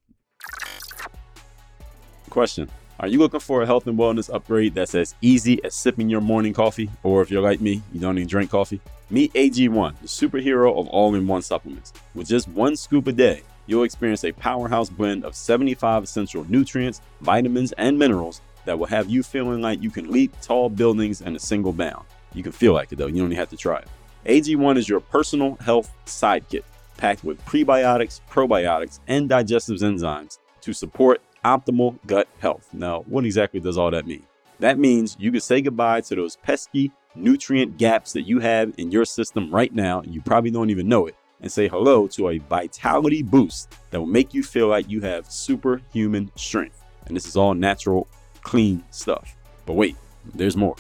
Question 2.31 2.71
are 2.99 3.09
you 3.09 3.19
looking 3.19 3.41
for 3.41 3.62
a 3.62 3.67
health 3.67 3.87
and 3.87 3.99
wellness 3.99 4.33
upgrade 4.33 4.75
that's 4.75 4.95
as 4.95 5.15
easy 5.21 5.62
as 5.62 5.75
sipping 5.75 6.09
your 6.09 6.23
morning 6.23 6.55
coffee? 6.55 6.88
Or 7.03 7.21
if 7.21 7.31
you're 7.31 7.43
like 7.43 7.61
me, 7.61 7.83
you 7.93 8.00
don't 8.00 8.17
even 8.17 8.26
drink 8.26 8.50
coffee? 8.50 8.81
Meet 9.11 9.35
AG1, 9.35 10.00
the 10.00 10.09
superhero 10.09 10.79
of 10.79 10.88
all 10.88 11.15
in 11.15 11.26
one 11.26 11.43
supplements. 11.43 11.93
With 12.15 12.26
just 12.26 12.49
one 12.49 12.75
scoop 12.75 13.07
a 13.07 13.12
day, 13.12 13.43
you'll 13.67 13.83
experience 13.83 14.25
a 14.25 14.33
powerhouse 14.33 14.88
blend 14.88 15.25
of 15.25 15.35
75 15.35 16.05
essential 16.05 16.47
nutrients, 16.49 17.03
vitamins, 17.21 17.73
and 17.73 17.99
minerals 17.99 18.41
that 18.65 18.79
will 18.79 18.87
have 18.87 19.11
you 19.11 19.23
feeling 19.23 19.61
like 19.61 19.83
you 19.83 19.91
can 19.91 20.11
leap 20.11 20.33
tall 20.41 20.71
buildings 20.71 21.21
in 21.21 21.37
a 21.37 21.38
single 21.38 21.75
bound. 21.75 22.07
You 22.33 22.43
can 22.43 22.53
feel 22.53 22.73
like 22.73 22.93
it 22.93 22.97
though, 22.97 23.09
you 23.09 23.17
don't 23.17 23.26
even 23.26 23.37
have 23.37 23.50
to 23.50 23.59
try 23.59 23.79
it. 23.79 23.88
AG1 24.25 24.79
is 24.79 24.88
your 24.88 25.00
personal 25.00 25.57
health 25.57 25.93
sidekick, 26.07 26.65
packed 26.97 27.25
with 27.25 27.45
prebiotics, 27.45 28.23
probiotics, 28.31 29.00
and 29.07 29.29
digestive 29.29 29.76
enzymes 29.81 30.38
to 30.62 30.73
support 30.73 31.21
optimal 31.47 31.97
gut 32.07 32.26
health. 32.41 32.69
Now, 32.73 33.05
what 33.07 33.25
exactly 33.25 33.61
does 33.61 33.79
all 33.79 33.93
that 33.93 34.07
mean? 34.07 34.25
That 34.59 34.79
means 34.79 35.17
you 35.21 35.31
can 35.31 35.41
say 35.41 35.61
goodbye 35.61 36.00
to 36.03 36.17
those 36.17 36.37
pesky 36.37 36.91
nutrient 37.15 37.79
gaps 37.79 38.12
that 38.15 38.23
you 38.23 38.41
have 38.41 38.75
in 38.79 38.91
your 38.91 39.05
system 39.05 39.55
right 39.55 39.73
now, 39.73 40.00
and 40.00 40.12
you 40.12 40.21
probably 40.21 40.50
don't 40.50 40.71
even 40.71 40.88
know 40.88 41.07
it, 41.07 41.15
and 41.41 41.53
say 41.53 41.69
hello 41.69 42.09
to 42.09 42.31
a 42.31 42.38
vitality 42.38 43.23
boost 43.23 43.73
that 43.91 44.00
will 44.00 44.07
make 44.07 44.35
you 44.35 44.43
feel 44.43 44.67
like 44.67 44.91
you 44.91 45.00
have 45.03 45.31
superhuman 45.31 46.31
strength. 46.35 46.83
And 47.07 47.17
this 47.17 47.26
is 47.26 47.37
all 47.37 47.55
natural, 47.55 48.09
clean 48.43 48.83
stuff. 48.91 49.37
But 49.67 49.75
wait, 49.75 49.97
there's 50.35 50.57
more. 50.57 50.76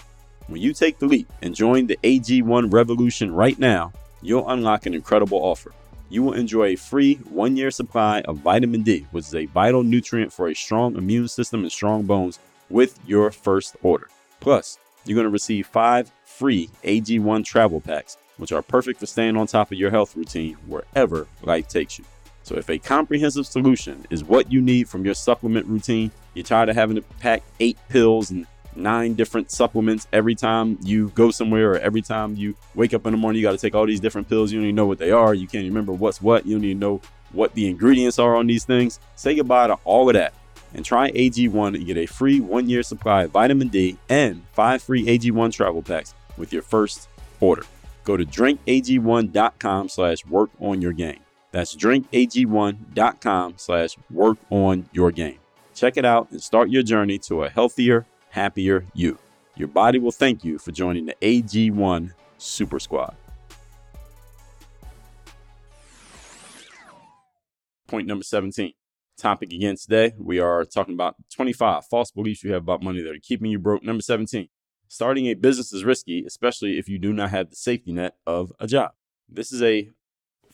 When 0.48 0.60
you 0.60 0.72
take 0.72 0.98
the 0.98 1.06
leap 1.06 1.32
and 1.42 1.54
join 1.54 1.86
the 1.86 1.98
AG1 2.02 2.72
revolution 2.72 3.32
right 3.32 3.58
now, 3.58 3.92
you'll 4.20 4.48
unlock 4.48 4.86
an 4.86 4.94
incredible 4.94 5.38
offer. 5.38 5.72
You 6.08 6.22
will 6.22 6.34
enjoy 6.34 6.68
a 6.68 6.76
free 6.76 7.16
one 7.30 7.56
year 7.56 7.70
supply 7.70 8.20
of 8.22 8.38
vitamin 8.38 8.82
D, 8.82 9.06
which 9.10 9.26
is 9.26 9.34
a 9.34 9.46
vital 9.46 9.82
nutrient 9.82 10.32
for 10.32 10.48
a 10.48 10.54
strong 10.54 10.96
immune 10.96 11.28
system 11.28 11.62
and 11.62 11.72
strong 11.72 12.04
bones, 12.04 12.38
with 12.70 12.98
your 13.06 13.30
first 13.32 13.76
order. 13.82 14.08
Plus, 14.40 14.78
you're 15.04 15.16
going 15.16 15.24
to 15.26 15.30
receive 15.30 15.66
five 15.66 16.10
free 16.24 16.70
AG1 16.84 17.44
travel 17.44 17.80
packs, 17.80 18.16
which 18.36 18.52
are 18.52 18.62
perfect 18.62 19.00
for 19.00 19.06
staying 19.06 19.36
on 19.36 19.46
top 19.46 19.72
of 19.72 19.78
your 19.78 19.90
health 19.90 20.16
routine 20.16 20.54
wherever 20.66 21.26
life 21.42 21.68
takes 21.68 21.98
you. 21.98 22.04
So, 22.44 22.54
if 22.56 22.70
a 22.70 22.78
comprehensive 22.78 23.46
solution 23.46 24.06
is 24.08 24.22
what 24.22 24.52
you 24.52 24.60
need 24.60 24.88
from 24.88 25.04
your 25.04 25.14
supplement 25.14 25.66
routine, 25.66 26.12
you're 26.34 26.44
tired 26.44 26.68
of 26.68 26.76
having 26.76 26.96
to 26.96 27.02
pack 27.02 27.42
eight 27.58 27.78
pills 27.88 28.30
and 28.30 28.46
nine 28.76 29.14
different 29.14 29.50
supplements 29.50 30.06
every 30.12 30.34
time 30.34 30.78
you 30.82 31.08
go 31.10 31.30
somewhere 31.30 31.72
or 31.72 31.78
every 31.78 32.02
time 32.02 32.34
you 32.36 32.56
wake 32.74 32.94
up 32.94 33.06
in 33.06 33.12
the 33.12 33.18
morning, 33.18 33.40
you 33.40 33.46
got 33.46 33.52
to 33.52 33.58
take 33.58 33.74
all 33.74 33.86
these 33.86 34.00
different 34.00 34.28
pills. 34.28 34.52
You 34.52 34.58
don't 34.58 34.66
even 34.66 34.76
know 34.76 34.86
what 34.86 34.98
they 34.98 35.10
are. 35.10 35.34
You 35.34 35.46
can't 35.46 35.64
remember 35.64 35.92
what's 35.92 36.20
what. 36.20 36.46
You 36.46 36.56
don't 36.56 36.64
even 36.64 36.78
know 36.78 37.00
what 37.32 37.54
the 37.54 37.68
ingredients 37.68 38.18
are 38.18 38.36
on 38.36 38.46
these 38.46 38.64
things. 38.64 39.00
Say 39.16 39.34
goodbye 39.34 39.66
to 39.68 39.78
all 39.84 40.08
of 40.08 40.14
that 40.14 40.34
and 40.74 40.84
try 40.84 41.10
AG1 41.12 41.74
and 41.74 41.86
get 41.86 41.96
a 41.96 42.06
free 42.06 42.40
one 42.40 42.68
year 42.68 42.82
supply 42.82 43.24
of 43.24 43.30
vitamin 43.30 43.68
D 43.68 43.96
and 44.08 44.42
five 44.52 44.82
free 44.82 45.06
AG1 45.06 45.52
travel 45.52 45.82
packs 45.82 46.14
with 46.36 46.52
your 46.52 46.62
first 46.62 47.08
order. 47.40 47.64
Go 48.04 48.16
to 48.16 48.24
drinkag1.com 48.24 49.88
slash 49.88 50.24
work 50.26 50.50
on 50.60 50.80
your 50.80 50.92
game. 50.92 51.20
That's 51.50 51.74
drinkag1.com 51.74 53.54
slash 53.56 53.96
work 54.10 54.38
on 54.50 54.88
your 54.92 55.10
game. 55.10 55.38
Check 55.74 55.96
it 55.96 56.04
out 56.04 56.30
and 56.30 56.42
start 56.42 56.70
your 56.70 56.82
journey 56.82 57.18
to 57.20 57.44
a 57.44 57.50
healthier, 57.50 58.06
happier 58.36 58.84
you. 58.92 59.18
Your 59.56 59.68
body 59.68 59.98
will 59.98 60.12
thank 60.12 60.44
you 60.44 60.58
for 60.58 60.70
joining 60.70 61.06
the 61.06 61.16
AG1 61.22 62.12
Super 62.36 62.78
Squad. 62.78 63.16
Point 67.88 68.06
number 68.06 68.22
17. 68.22 68.74
Topic 69.16 69.50
again 69.50 69.76
today. 69.76 70.12
We 70.18 70.38
are 70.38 70.66
talking 70.66 70.92
about 70.92 71.16
25 71.34 71.86
false 71.86 72.10
beliefs 72.10 72.44
you 72.44 72.52
have 72.52 72.62
about 72.62 72.82
money 72.82 73.00
that 73.00 73.16
are 73.16 73.20
keeping 73.22 73.50
you 73.50 73.58
broke. 73.58 73.82
Number 73.82 74.02
17. 74.02 74.48
Starting 74.86 75.26
a 75.26 75.34
business 75.34 75.72
is 75.72 75.82
risky, 75.84 76.22
especially 76.26 76.78
if 76.78 76.90
you 76.90 76.98
do 76.98 77.14
not 77.14 77.30
have 77.30 77.48
the 77.48 77.56
safety 77.56 77.92
net 77.92 78.16
of 78.26 78.52
a 78.60 78.66
job. 78.66 78.90
This 79.26 79.50
is 79.50 79.62
a 79.62 79.90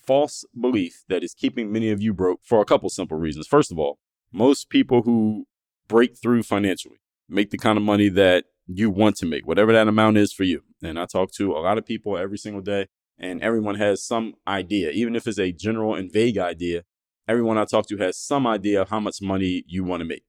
false 0.06 0.44
belief 0.58 1.02
that 1.08 1.24
is 1.24 1.34
keeping 1.34 1.72
many 1.72 1.90
of 1.90 2.00
you 2.00 2.14
broke 2.14 2.40
for 2.44 2.60
a 2.60 2.64
couple 2.64 2.88
simple 2.88 3.18
reasons. 3.18 3.48
First 3.48 3.72
of 3.72 3.78
all, 3.80 3.98
most 4.32 4.70
people 4.70 5.02
who 5.02 5.46
break 5.88 6.16
through 6.16 6.44
financially 6.44 7.01
make 7.32 7.50
the 7.50 7.58
kind 7.58 7.76
of 7.76 7.84
money 7.84 8.08
that 8.10 8.44
you 8.66 8.90
want 8.90 9.16
to 9.16 9.26
make, 9.26 9.46
whatever 9.46 9.72
that 9.72 9.88
amount 9.88 10.16
is 10.16 10.32
for 10.32 10.44
you. 10.44 10.62
And 10.82 10.98
I 10.98 11.06
talk 11.06 11.32
to 11.32 11.52
a 11.52 11.60
lot 11.60 11.78
of 11.78 11.86
people 11.86 12.16
every 12.16 12.38
single 12.38 12.62
day, 12.62 12.86
and 13.18 13.42
everyone 13.42 13.76
has 13.76 14.04
some 14.04 14.34
idea, 14.46 14.90
even 14.90 15.16
if 15.16 15.26
it's 15.26 15.38
a 15.38 15.52
general 15.52 15.94
and 15.94 16.12
vague 16.12 16.38
idea. 16.38 16.84
Everyone 17.28 17.58
I 17.58 17.64
talk 17.64 17.86
to 17.88 17.96
has 17.98 18.18
some 18.18 18.46
idea 18.46 18.82
of 18.82 18.90
how 18.90 19.00
much 19.00 19.22
money 19.22 19.64
you 19.66 19.84
want 19.84 20.00
to 20.00 20.04
make. 20.04 20.24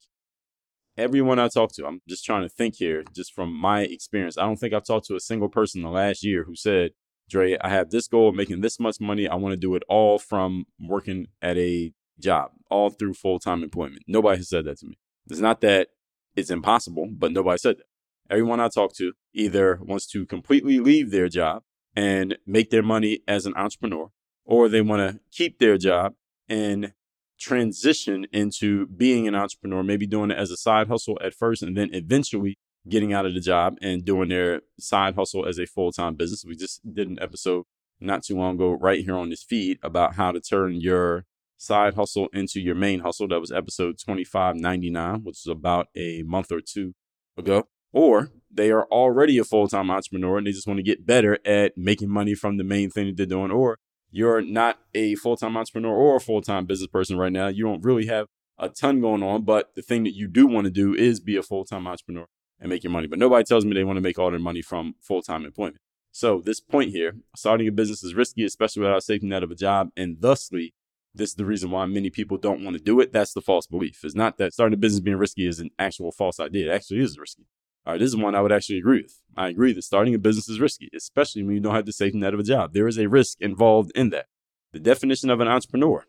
Everyone 0.95 1.39
I 1.39 1.47
talk 1.47 1.73
to, 1.73 1.87
I'm 1.87 2.01
just 2.07 2.23
trying 2.23 2.43
to 2.43 2.49
think 2.49 2.75
here, 2.75 3.03
just 3.15 3.33
from 3.33 3.51
my 3.51 3.81
experience. 3.81 4.37
I 4.37 4.43
don't 4.43 4.57
think 4.57 4.73
I've 4.73 4.85
talked 4.85 5.07
to 5.07 5.15
a 5.15 5.19
single 5.19 5.49
person 5.49 5.79
in 5.79 5.85
the 5.85 5.91
last 5.91 6.23
year 6.23 6.43
who 6.43 6.55
said, 6.55 6.91
Dre, 7.29 7.57
I 7.61 7.69
have 7.69 7.89
this 7.89 8.07
goal 8.07 8.29
of 8.29 8.35
making 8.35 8.61
this 8.61 8.79
much 8.79 8.99
money. 8.99 9.27
I 9.27 9.35
want 9.35 9.53
to 9.53 9.57
do 9.57 9.73
it 9.75 9.83
all 9.89 10.19
from 10.19 10.65
working 10.79 11.27
at 11.41 11.57
a 11.57 11.93
job, 12.19 12.51
all 12.69 12.91
through 12.91 13.15
full 13.15 13.39
time 13.39 13.63
employment. 13.63 14.03
Nobody 14.07 14.37
has 14.37 14.49
said 14.49 14.65
that 14.65 14.77
to 14.79 14.85
me. 14.85 14.99
It's 15.29 15.39
not 15.39 15.61
that 15.61 15.87
it's 16.35 16.49
impossible, 16.49 17.09
but 17.11 17.31
nobody 17.31 17.57
said 17.57 17.77
that. 17.77 17.85
Everyone 18.29 18.59
I 18.59 18.69
talk 18.69 18.95
to 18.95 19.13
either 19.33 19.79
wants 19.81 20.07
to 20.07 20.25
completely 20.25 20.79
leave 20.79 21.11
their 21.11 21.27
job 21.27 21.63
and 21.95 22.37
make 22.47 22.69
their 22.69 22.81
money 22.81 23.19
as 23.27 23.45
an 23.45 23.53
entrepreneur, 23.55 24.09
or 24.45 24.69
they 24.69 24.81
want 24.81 25.01
to 25.01 25.19
keep 25.31 25.59
their 25.59 25.77
job 25.77 26.13
and 26.47 26.93
transition 27.39 28.25
into 28.31 28.87
being 28.87 29.27
an 29.27 29.35
entrepreneur, 29.35 29.83
maybe 29.83 30.07
doing 30.07 30.31
it 30.31 30.37
as 30.37 30.51
a 30.51 30.57
side 30.57 30.87
hustle 30.87 31.17
at 31.21 31.33
first 31.33 31.61
and 31.61 31.77
then 31.77 31.89
eventually 31.93 32.57
getting 32.87 33.13
out 33.13 33.25
of 33.25 33.33
the 33.33 33.39
job 33.39 33.75
and 33.81 34.05
doing 34.05 34.29
their 34.29 34.61
side 34.79 35.15
hustle 35.15 35.45
as 35.45 35.59
a 35.59 35.65
full 35.65 35.91
time 35.91 36.15
business. 36.15 36.45
We 36.45 36.55
just 36.55 36.81
did 36.93 37.09
an 37.09 37.17
episode 37.21 37.65
not 37.99 38.23
too 38.23 38.37
long 38.37 38.55
ago, 38.55 38.73
right 38.73 39.03
here 39.03 39.15
on 39.15 39.29
this 39.29 39.43
feed, 39.43 39.79
about 39.83 40.15
how 40.15 40.31
to 40.31 40.41
turn 40.41 40.81
your 40.81 41.25
side 41.63 41.95
hustle 41.95 42.27
into 42.33 42.59
your 42.59 42.75
main 42.75 42.99
hustle. 42.99 43.27
That 43.27 43.39
was 43.39 43.51
episode 43.51 43.97
2599, 43.97 45.23
which 45.23 45.39
was 45.45 45.51
about 45.51 45.87
a 45.95 46.23
month 46.23 46.51
or 46.51 46.61
two 46.61 46.93
ago. 47.37 47.67
Or 47.91 48.31
they 48.51 48.71
are 48.71 48.85
already 48.85 49.37
a 49.37 49.43
full 49.43 49.67
time 49.67 49.89
entrepreneur 49.89 50.37
and 50.37 50.47
they 50.47 50.51
just 50.51 50.67
want 50.67 50.77
to 50.79 50.83
get 50.83 51.05
better 51.05 51.39
at 51.45 51.77
making 51.77 52.09
money 52.09 52.35
from 52.35 52.57
the 52.57 52.63
main 52.63 52.89
thing 52.89 53.07
that 53.07 53.17
they're 53.17 53.25
doing. 53.25 53.51
Or 53.51 53.77
you're 54.11 54.41
not 54.41 54.79
a 54.93 55.15
full 55.15 55.37
time 55.37 55.57
entrepreneur 55.57 55.95
or 55.95 56.17
a 56.17 56.21
full 56.21 56.41
time 56.41 56.65
business 56.65 56.87
person 56.87 57.17
right 57.17 57.31
now. 57.31 57.47
You 57.47 57.65
don't 57.65 57.83
really 57.83 58.07
have 58.07 58.27
a 58.57 58.69
ton 58.69 59.01
going 59.01 59.23
on, 59.23 59.43
but 59.43 59.73
the 59.75 59.81
thing 59.81 60.03
that 60.03 60.15
you 60.15 60.27
do 60.27 60.47
want 60.47 60.65
to 60.65 60.71
do 60.71 60.93
is 60.93 61.19
be 61.19 61.35
a 61.35 61.43
full 61.43 61.65
time 61.65 61.87
entrepreneur 61.87 62.27
and 62.59 62.69
make 62.69 62.83
your 62.83 62.91
money. 62.91 63.07
But 63.07 63.19
nobody 63.19 63.43
tells 63.43 63.65
me 63.65 63.73
they 63.73 63.83
want 63.83 63.97
to 63.97 64.01
make 64.01 64.19
all 64.19 64.31
their 64.31 64.39
money 64.39 64.61
from 64.61 64.95
full 65.01 65.21
time 65.21 65.45
employment. 65.45 65.77
So, 66.11 66.41
this 66.45 66.59
point 66.59 66.91
here 66.91 67.15
starting 67.35 67.67
a 67.67 67.71
business 67.71 68.03
is 68.03 68.13
risky, 68.13 68.45
especially 68.45 68.81
without 68.83 69.03
safety 69.03 69.25
net 69.25 69.41
of 69.41 69.49
a 69.49 69.55
job, 69.55 69.89
and 69.97 70.17
thusly, 70.21 70.73
this 71.15 71.29
is 71.29 71.35
the 71.35 71.45
reason 71.45 71.71
why 71.71 71.85
many 71.85 72.09
people 72.09 72.37
don't 72.37 72.63
want 72.63 72.75
to 72.75 72.83
do 72.83 72.99
it. 72.99 73.13
That's 73.13 73.33
the 73.33 73.41
false 73.41 73.67
belief. 73.67 73.99
It's 74.03 74.15
not 74.15 74.37
that 74.37 74.53
starting 74.53 74.73
a 74.73 74.77
business 74.77 74.99
being 74.99 75.17
risky 75.17 75.47
is 75.47 75.59
an 75.59 75.69
actual 75.77 76.11
false 76.11 76.39
idea. 76.39 76.71
It 76.71 76.75
actually 76.75 77.01
is 77.01 77.19
risky. 77.19 77.45
All 77.85 77.93
right, 77.93 77.99
this 77.99 78.09
is 78.09 78.17
one 78.17 78.33
I 78.33 78.41
would 78.41 78.51
actually 78.51 78.77
agree 78.77 79.03
with. 79.03 79.21
I 79.35 79.49
agree 79.49 79.73
that 79.73 79.83
starting 79.83 80.15
a 80.15 80.19
business 80.19 80.47
is 80.49 80.59
risky, 80.59 80.89
especially 80.95 81.43
when 81.43 81.55
you 81.55 81.61
don't 81.61 81.75
have 81.75 81.85
the 81.85 81.91
safety 81.91 82.17
net 82.17 82.33
of 82.33 82.39
a 82.39 82.43
job. 82.43 82.73
There 82.73 82.87
is 82.87 82.97
a 82.97 83.09
risk 83.09 83.41
involved 83.41 83.91
in 83.93 84.09
that. 84.11 84.27
The 84.71 84.79
definition 84.79 85.29
of 85.29 85.39
an 85.39 85.47
entrepreneur 85.47 86.05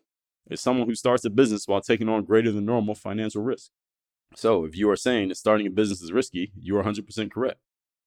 is 0.49 0.61
someone 0.61 0.87
who 0.87 0.95
starts 0.95 1.25
a 1.25 1.29
business 1.29 1.67
while 1.67 1.81
taking 1.81 2.09
on 2.09 2.23
greater 2.23 2.51
than 2.51 2.65
normal 2.65 2.95
financial 2.95 3.43
risk. 3.43 3.71
So, 4.35 4.65
if 4.65 4.75
you 4.75 4.89
are 4.89 4.95
saying 4.95 5.29
that 5.29 5.35
starting 5.35 5.67
a 5.67 5.71
business 5.71 6.01
is 6.01 6.11
risky, 6.11 6.51
you 6.59 6.77
are 6.77 6.83
100% 6.83 7.31
correct. 7.31 7.59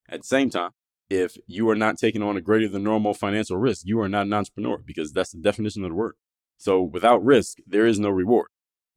At 0.09 0.23
the 0.23 0.27
same 0.27 0.51
time, 0.51 0.71
if 1.11 1.37
you 1.47 1.69
are 1.71 1.77
not 1.77 1.99
taking 1.99 2.23
on 2.23 2.37
a 2.37 2.41
greater 2.41 2.69
than 2.69 2.83
normal 2.83 3.15
financial 3.15 3.57
risk, 3.57 3.83
you 3.87 4.01
are 4.01 4.09
not 4.09 4.27
an 4.27 4.33
entrepreneur 4.33 4.79
because 4.79 5.13
that's 5.13 5.31
the 5.31 5.39
definition 5.39 5.85
of 5.85 5.91
the 5.91 5.95
word. 5.95 6.15
So, 6.59 6.83
without 6.83 7.25
risk, 7.25 7.59
there 7.67 7.87
is 7.87 7.99
no 7.99 8.11
reward. 8.11 8.49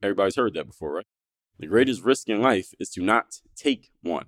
Everybody's 0.03 0.36
heard 0.36 0.56
that 0.56 0.68
before, 0.68 0.94
right? 0.94 1.06
The 1.60 1.68
greatest 1.68 2.03
risk 2.03 2.27
in 2.27 2.41
life 2.41 2.74
is 2.80 2.89
to 2.91 3.03
not 3.03 3.36
take 3.56 3.91
one. 4.01 4.25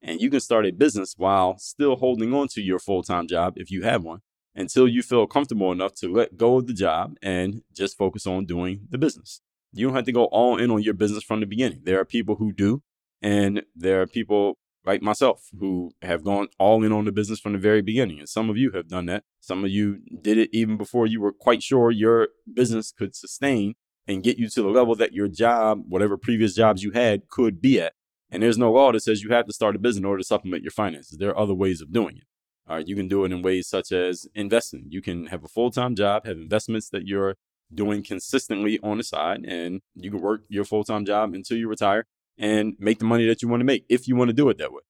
And 0.00 0.20
you 0.20 0.30
can 0.30 0.40
start 0.40 0.64
a 0.64 0.70
business 0.72 1.14
while 1.16 1.58
still 1.58 1.96
holding 1.96 2.32
on 2.32 2.48
to 2.48 2.62
your 2.62 2.78
full 2.78 3.02
time 3.02 3.26
job 3.26 3.54
if 3.56 3.70
you 3.70 3.82
have 3.82 4.02
one 4.02 4.20
until 4.54 4.88
you 4.88 5.02
feel 5.02 5.26
comfortable 5.26 5.70
enough 5.72 5.94
to 5.94 6.08
let 6.10 6.36
go 6.36 6.56
of 6.56 6.66
the 6.66 6.72
job 6.72 7.16
and 7.22 7.62
just 7.72 7.98
focus 7.98 8.26
on 8.26 8.46
doing 8.46 8.80
the 8.88 8.98
business. 8.98 9.42
You 9.72 9.86
don't 9.86 9.96
have 9.96 10.06
to 10.06 10.12
go 10.12 10.24
all 10.24 10.56
in 10.56 10.70
on 10.70 10.82
your 10.82 10.94
business 10.94 11.22
from 11.22 11.40
the 11.40 11.46
beginning. 11.46 11.82
There 11.84 12.00
are 12.00 12.04
people 12.04 12.36
who 12.36 12.52
do, 12.52 12.82
and 13.20 13.62
there 13.76 14.00
are 14.00 14.06
people 14.06 14.56
like 14.88 15.02
myself 15.02 15.50
who 15.60 15.92
have 16.00 16.24
gone 16.24 16.48
all 16.58 16.82
in 16.82 16.92
on 16.92 17.04
the 17.04 17.12
business 17.12 17.38
from 17.38 17.52
the 17.52 17.58
very 17.58 17.82
beginning. 17.82 18.18
And 18.18 18.28
some 18.28 18.48
of 18.48 18.56
you 18.56 18.70
have 18.70 18.88
done 18.88 19.04
that. 19.06 19.22
Some 19.38 19.62
of 19.62 19.70
you 19.70 20.00
did 20.22 20.38
it 20.38 20.48
even 20.50 20.78
before 20.78 21.06
you 21.06 21.20
were 21.20 21.32
quite 21.32 21.62
sure 21.62 21.90
your 21.90 22.28
business 22.52 22.90
could 22.90 23.14
sustain 23.14 23.74
and 24.06 24.22
get 24.22 24.38
you 24.38 24.48
to 24.48 24.62
the 24.62 24.68
level 24.68 24.94
that 24.94 25.12
your 25.12 25.28
job, 25.28 25.82
whatever 25.86 26.16
previous 26.16 26.54
jobs 26.54 26.82
you 26.82 26.92
had, 26.92 27.28
could 27.28 27.60
be 27.60 27.78
at. 27.78 27.92
And 28.30 28.42
there's 28.42 28.56
no 28.56 28.72
law 28.72 28.90
that 28.92 29.00
says 29.00 29.22
you 29.22 29.28
have 29.28 29.44
to 29.46 29.52
start 29.52 29.76
a 29.76 29.78
business 29.78 30.00
in 30.00 30.06
order 30.06 30.22
to 30.22 30.26
supplement 30.26 30.62
your 30.62 30.70
finances. 30.70 31.18
There 31.18 31.30
are 31.30 31.38
other 31.38 31.54
ways 31.54 31.82
of 31.82 31.92
doing 31.92 32.16
it. 32.16 32.24
All 32.66 32.76
right, 32.76 32.88
you 32.88 32.96
can 32.96 33.08
do 33.08 33.24
it 33.24 33.32
in 33.32 33.42
ways 33.42 33.68
such 33.68 33.92
as 33.92 34.26
investing. 34.34 34.86
You 34.88 35.02
can 35.02 35.26
have 35.26 35.44
a 35.44 35.48
full 35.48 35.70
time 35.70 35.96
job, 35.96 36.24
have 36.24 36.38
investments 36.38 36.88
that 36.90 37.06
you're 37.06 37.36
doing 37.72 38.02
consistently 38.02 38.78
on 38.82 38.96
the 38.96 39.04
side, 39.04 39.44
and 39.44 39.82
you 39.94 40.10
can 40.10 40.20
work 40.20 40.42
your 40.48 40.64
full 40.64 40.84
time 40.84 41.04
job 41.04 41.34
until 41.34 41.58
you 41.58 41.68
retire 41.68 42.06
and 42.38 42.74
make 42.78 42.98
the 42.98 43.04
money 43.04 43.26
that 43.26 43.42
you 43.42 43.48
want 43.48 43.60
to 43.60 43.64
make 43.64 43.84
if 43.88 44.06
you 44.08 44.16
want 44.16 44.28
to 44.28 44.34
do 44.34 44.48
it 44.48 44.58
that 44.58 44.72
way. 44.72 44.82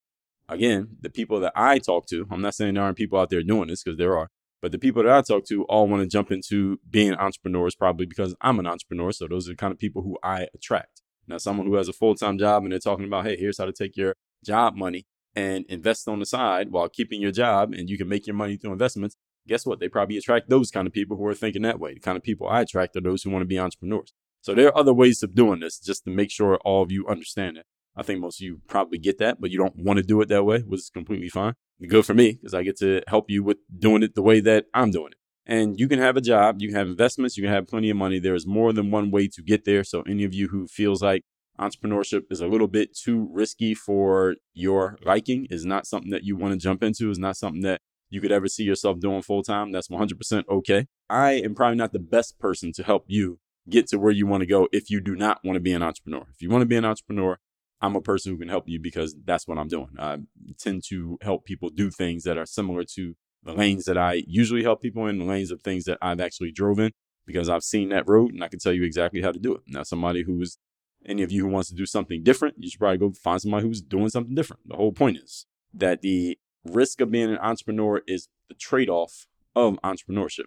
again, 0.48 0.96
the 1.00 1.10
people 1.10 1.40
that 1.40 1.52
I 1.54 1.78
talk 1.78 2.06
to, 2.06 2.26
I'm 2.30 2.42
not 2.42 2.54
saying 2.54 2.74
there 2.74 2.82
aren't 2.82 2.96
people 2.96 3.18
out 3.18 3.30
there 3.30 3.42
doing 3.42 3.68
this 3.68 3.82
because 3.82 3.98
there 3.98 4.16
are, 4.16 4.28
but 4.60 4.72
the 4.72 4.78
people 4.78 5.02
that 5.02 5.12
I 5.12 5.22
talk 5.22 5.44
to 5.46 5.64
all 5.64 5.86
want 5.88 6.02
to 6.02 6.08
jump 6.08 6.30
into 6.30 6.80
being 6.88 7.14
entrepreneurs 7.14 7.74
probably 7.74 8.06
because 8.06 8.34
I'm 8.40 8.58
an 8.58 8.66
entrepreneur. 8.66 9.12
So 9.12 9.26
those 9.28 9.48
are 9.48 9.52
the 9.52 9.56
kind 9.56 9.72
of 9.72 9.78
people 9.78 10.02
who 10.02 10.18
I 10.22 10.48
attract. 10.54 11.02
Now, 11.26 11.38
someone 11.38 11.66
who 11.66 11.74
has 11.74 11.88
a 11.88 11.92
full 11.92 12.14
time 12.14 12.38
job 12.38 12.62
and 12.62 12.72
they're 12.72 12.78
talking 12.78 13.04
about, 13.04 13.26
hey, 13.26 13.36
here's 13.36 13.58
how 13.58 13.66
to 13.66 13.72
take 13.72 13.96
your 13.96 14.14
job 14.44 14.74
money 14.76 15.06
and 15.36 15.64
invest 15.68 16.08
on 16.08 16.18
the 16.18 16.26
side 16.26 16.70
while 16.70 16.88
keeping 16.88 17.20
your 17.20 17.30
job 17.30 17.72
and 17.72 17.88
you 17.88 17.98
can 17.98 18.08
make 18.08 18.26
your 18.26 18.34
money 18.34 18.56
through 18.56 18.72
investments. 18.72 19.16
Guess 19.46 19.64
what? 19.66 19.80
They 19.80 19.88
probably 19.88 20.16
attract 20.16 20.48
those 20.48 20.70
kind 20.70 20.86
of 20.86 20.92
people 20.92 21.16
who 21.16 21.26
are 21.26 21.34
thinking 21.34 21.62
that 21.62 21.78
way. 21.78 21.94
The 21.94 22.00
kind 22.00 22.16
of 22.16 22.22
people 22.22 22.48
I 22.48 22.62
attract 22.62 22.96
are 22.96 23.00
those 23.00 23.22
who 23.22 23.30
want 23.30 23.42
to 23.42 23.46
be 23.46 23.58
entrepreneurs. 23.58 24.12
So 24.48 24.54
there 24.54 24.68
are 24.68 24.78
other 24.78 24.94
ways 24.94 25.22
of 25.22 25.34
doing 25.34 25.60
this 25.60 25.78
just 25.78 26.04
to 26.04 26.10
make 26.10 26.30
sure 26.30 26.56
all 26.64 26.82
of 26.82 26.90
you 26.90 27.06
understand 27.06 27.58
it. 27.58 27.66
I 27.94 28.02
think 28.02 28.20
most 28.20 28.40
of 28.40 28.46
you 28.46 28.62
probably 28.66 28.96
get 28.96 29.18
that, 29.18 29.42
but 29.42 29.50
you 29.50 29.58
don't 29.58 29.76
want 29.76 29.98
to 29.98 30.02
do 30.02 30.18
it 30.22 30.30
that 30.30 30.44
way, 30.44 30.60
which 30.60 30.80
is 30.80 30.88
completely 30.88 31.28
fine. 31.28 31.52
Good 31.86 32.06
for 32.06 32.14
me 32.14 32.32
because 32.32 32.54
I 32.54 32.62
get 32.62 32.78
to 32.78 33.02
help 33.08 33.28
you 33.28 33.44
with 33.44 33.58
doing 33.78 34.02
it 34.02 34.14
the 34.14 34.22
way 34.22 34.40
that 34.40 34.64
I'm 34.72 34.90
doing 34.90 35.08
it. 35.08 35.18
And 35.44 35.78
you 35.78 35.86
can 35.86 35.98
have 35.98 36.16
a 36.16 36.22
job, 36.22 36.62
you 36.62 36.68
can 36.68 36.78
have 36.78 36.86
investments, 36.86 37.36
you 37.36 37.42
can 37.42 37.52
have 37.52 37.66
plenty 37.66 37.90
of 37.90 37.98
money. 37.98 38.18
There 38.18 38.34
is 38.34 38.46
more 38.46 38.72
than 38.72 38.90
one 38.90 39.10
way 39.10 39.28
to 39.28 39.42
get 39.42 39.66
there. 39.66 39.84
So 39.84 40.00
any 40.08 40.24
of 40.24 40.32
you 40.32 40.48
who 40.48 40.66
feels 40.66 41.02
like 41.02 41.24
entrepreneurship 41.60 42.22
is 42.30 42.40
a 42.40 42.46
little 42.46 42.68
bit 42.68 42.96
too 42.96 43.28
risky 43.30 43.74
for 43.74 44.36
your 44.54 44.96
liking, 45.04 45.46
is 45.50 45.66
not 45.66 45.86
something 45.86 46.10
that 46.12 46.24
you 46.24 46.36
want 46.36 46.54
to 46.54 46.58
jump 46.58 46.82
into, 46.82 47.10
is 47.10 47.18
not 47.18 47.36
something 47.36 47.60
that 47.64 47.82
you 48.08 48.22
could 48.22 48.32
ever 48.32 48.48
see 48.48 48.64
yourself 48.64 48.98
doing 48.98 49.20
full 49.20 49.42
time, 49.42 49.72
that's 49.72 49.88
100% 49.88 50.44
okay. 50.48 50.86
I 51.10 51.32
am 51.32 51.54
probably 51.54 51.76
not 51.76 51.92
the 51.92 51.98
best 51.98 52.38
person 52.38 52.72
to 52.72 52.82
help 52.82 53.04
you 53.08 53.40
get 53.68 53.88
to 53.88 53.98
where 53.98 54.12
you 54.12 54.26
want 54.26 54.40
to 54.40 54.46
go 54.46 54.68
if 54.72 54.90
you 54.90 55.00
do 55.00 55.14
not 55.14 55.40
want 55.44 55.56
to 55.56 55.60
be 55.60 55.72
an 55.72 55.82
entrepreneur. 55.82 56.26
If 56.34 56.42
you 56.42 56.50
want 56.50 56.62
to 56.62 56.66
be 56.66 56.76
an 56.76 56.84
entrepreneur, 56.84 57.38
I'm 57.80 57.96
a 57.96 58.00
person 58.00 58.32
who 58.32 58.38
can 58.38 58.48
help 58.48 58.68
you 58.68 58.80
because 58.80 59.14
that's 59.24 59.46
what 59.46 59.58
I'm 59.58 59.68
doing. 59.68 59.90
I 59.98 60.18
tend 60.58 60.82
to 60.88 61.18
help 61.22 61.44
people 61.44 61.70
do 61.70 61.90
things 61.90 62.24
that 62.24 62.36
are 62.36 62.46
similar 62.46 62.84
to 62.94 63.14
the 63.44 63.52
lanes 63.52 63.84
that 63.84 63.96
I 63.96 64.24
usually 64.26 64.64
help 64.64 64.82
people 64.82 65.06
in, 65.06 65.18
the 65.18 65.24
lanes 65.24 65.50
of 65.50 65.62
things 65.62 65.84
that 65.84 65.98
I've 66.02 66.20
actually 66.20 66.50
drove 66.50 66.78
in 66.78 66.92
because 67.24 67.48
I've 67.48 67.62
seen 67.62 67.90
that 67.90 68.08
road 68.08 68.32
and 68.32 68.42
I 68.42 68.48
can 68.48 68.58
tell 68.58 68.72
you 68.72 68.82
exactly 68.82 69.22
how 69.22 69.30
to 69.30 69.38
do 69.38 69.54
it. 69.54 69.62
Now, 69.68 69.84
somebody 69.84 70.24
who's 70.24 70.58
any 71.06 71.22
of 71.22 71.30
you 71.30 71.44
who 71.44 71.52
wants 71.52 71.68
to 71.68 71.74
do 71.74 71.86
something 71.86 72.22
different, 72.24 72.56
you 72.58 72.68
should 72.70 72.80
probably 72.80 72.98
go 72.98 73.12
find 73.12 73.40
somebody 73.40 73.66
who's 73.66 73.80
doing 73.80 74.08
something 74.08 74.34
different. 74.34 74.68
The 74.68 74.76
whole 74.76 74.92
point 74.92 75.18
is 75.18 75.46
that 75.72 76.02
the 76.02 76.38
risk 76.64 77.00
of 77.00 77.10
being 77.10 77.30
an 77.30 77.38
entrepreneur 77.38 78.02
is 78.06 78.28
the 78.48 78.54
trade 78.54 78.88
off 78.88 79.26
of 79.54 79.78
entrepreneurship. 79.84 80.46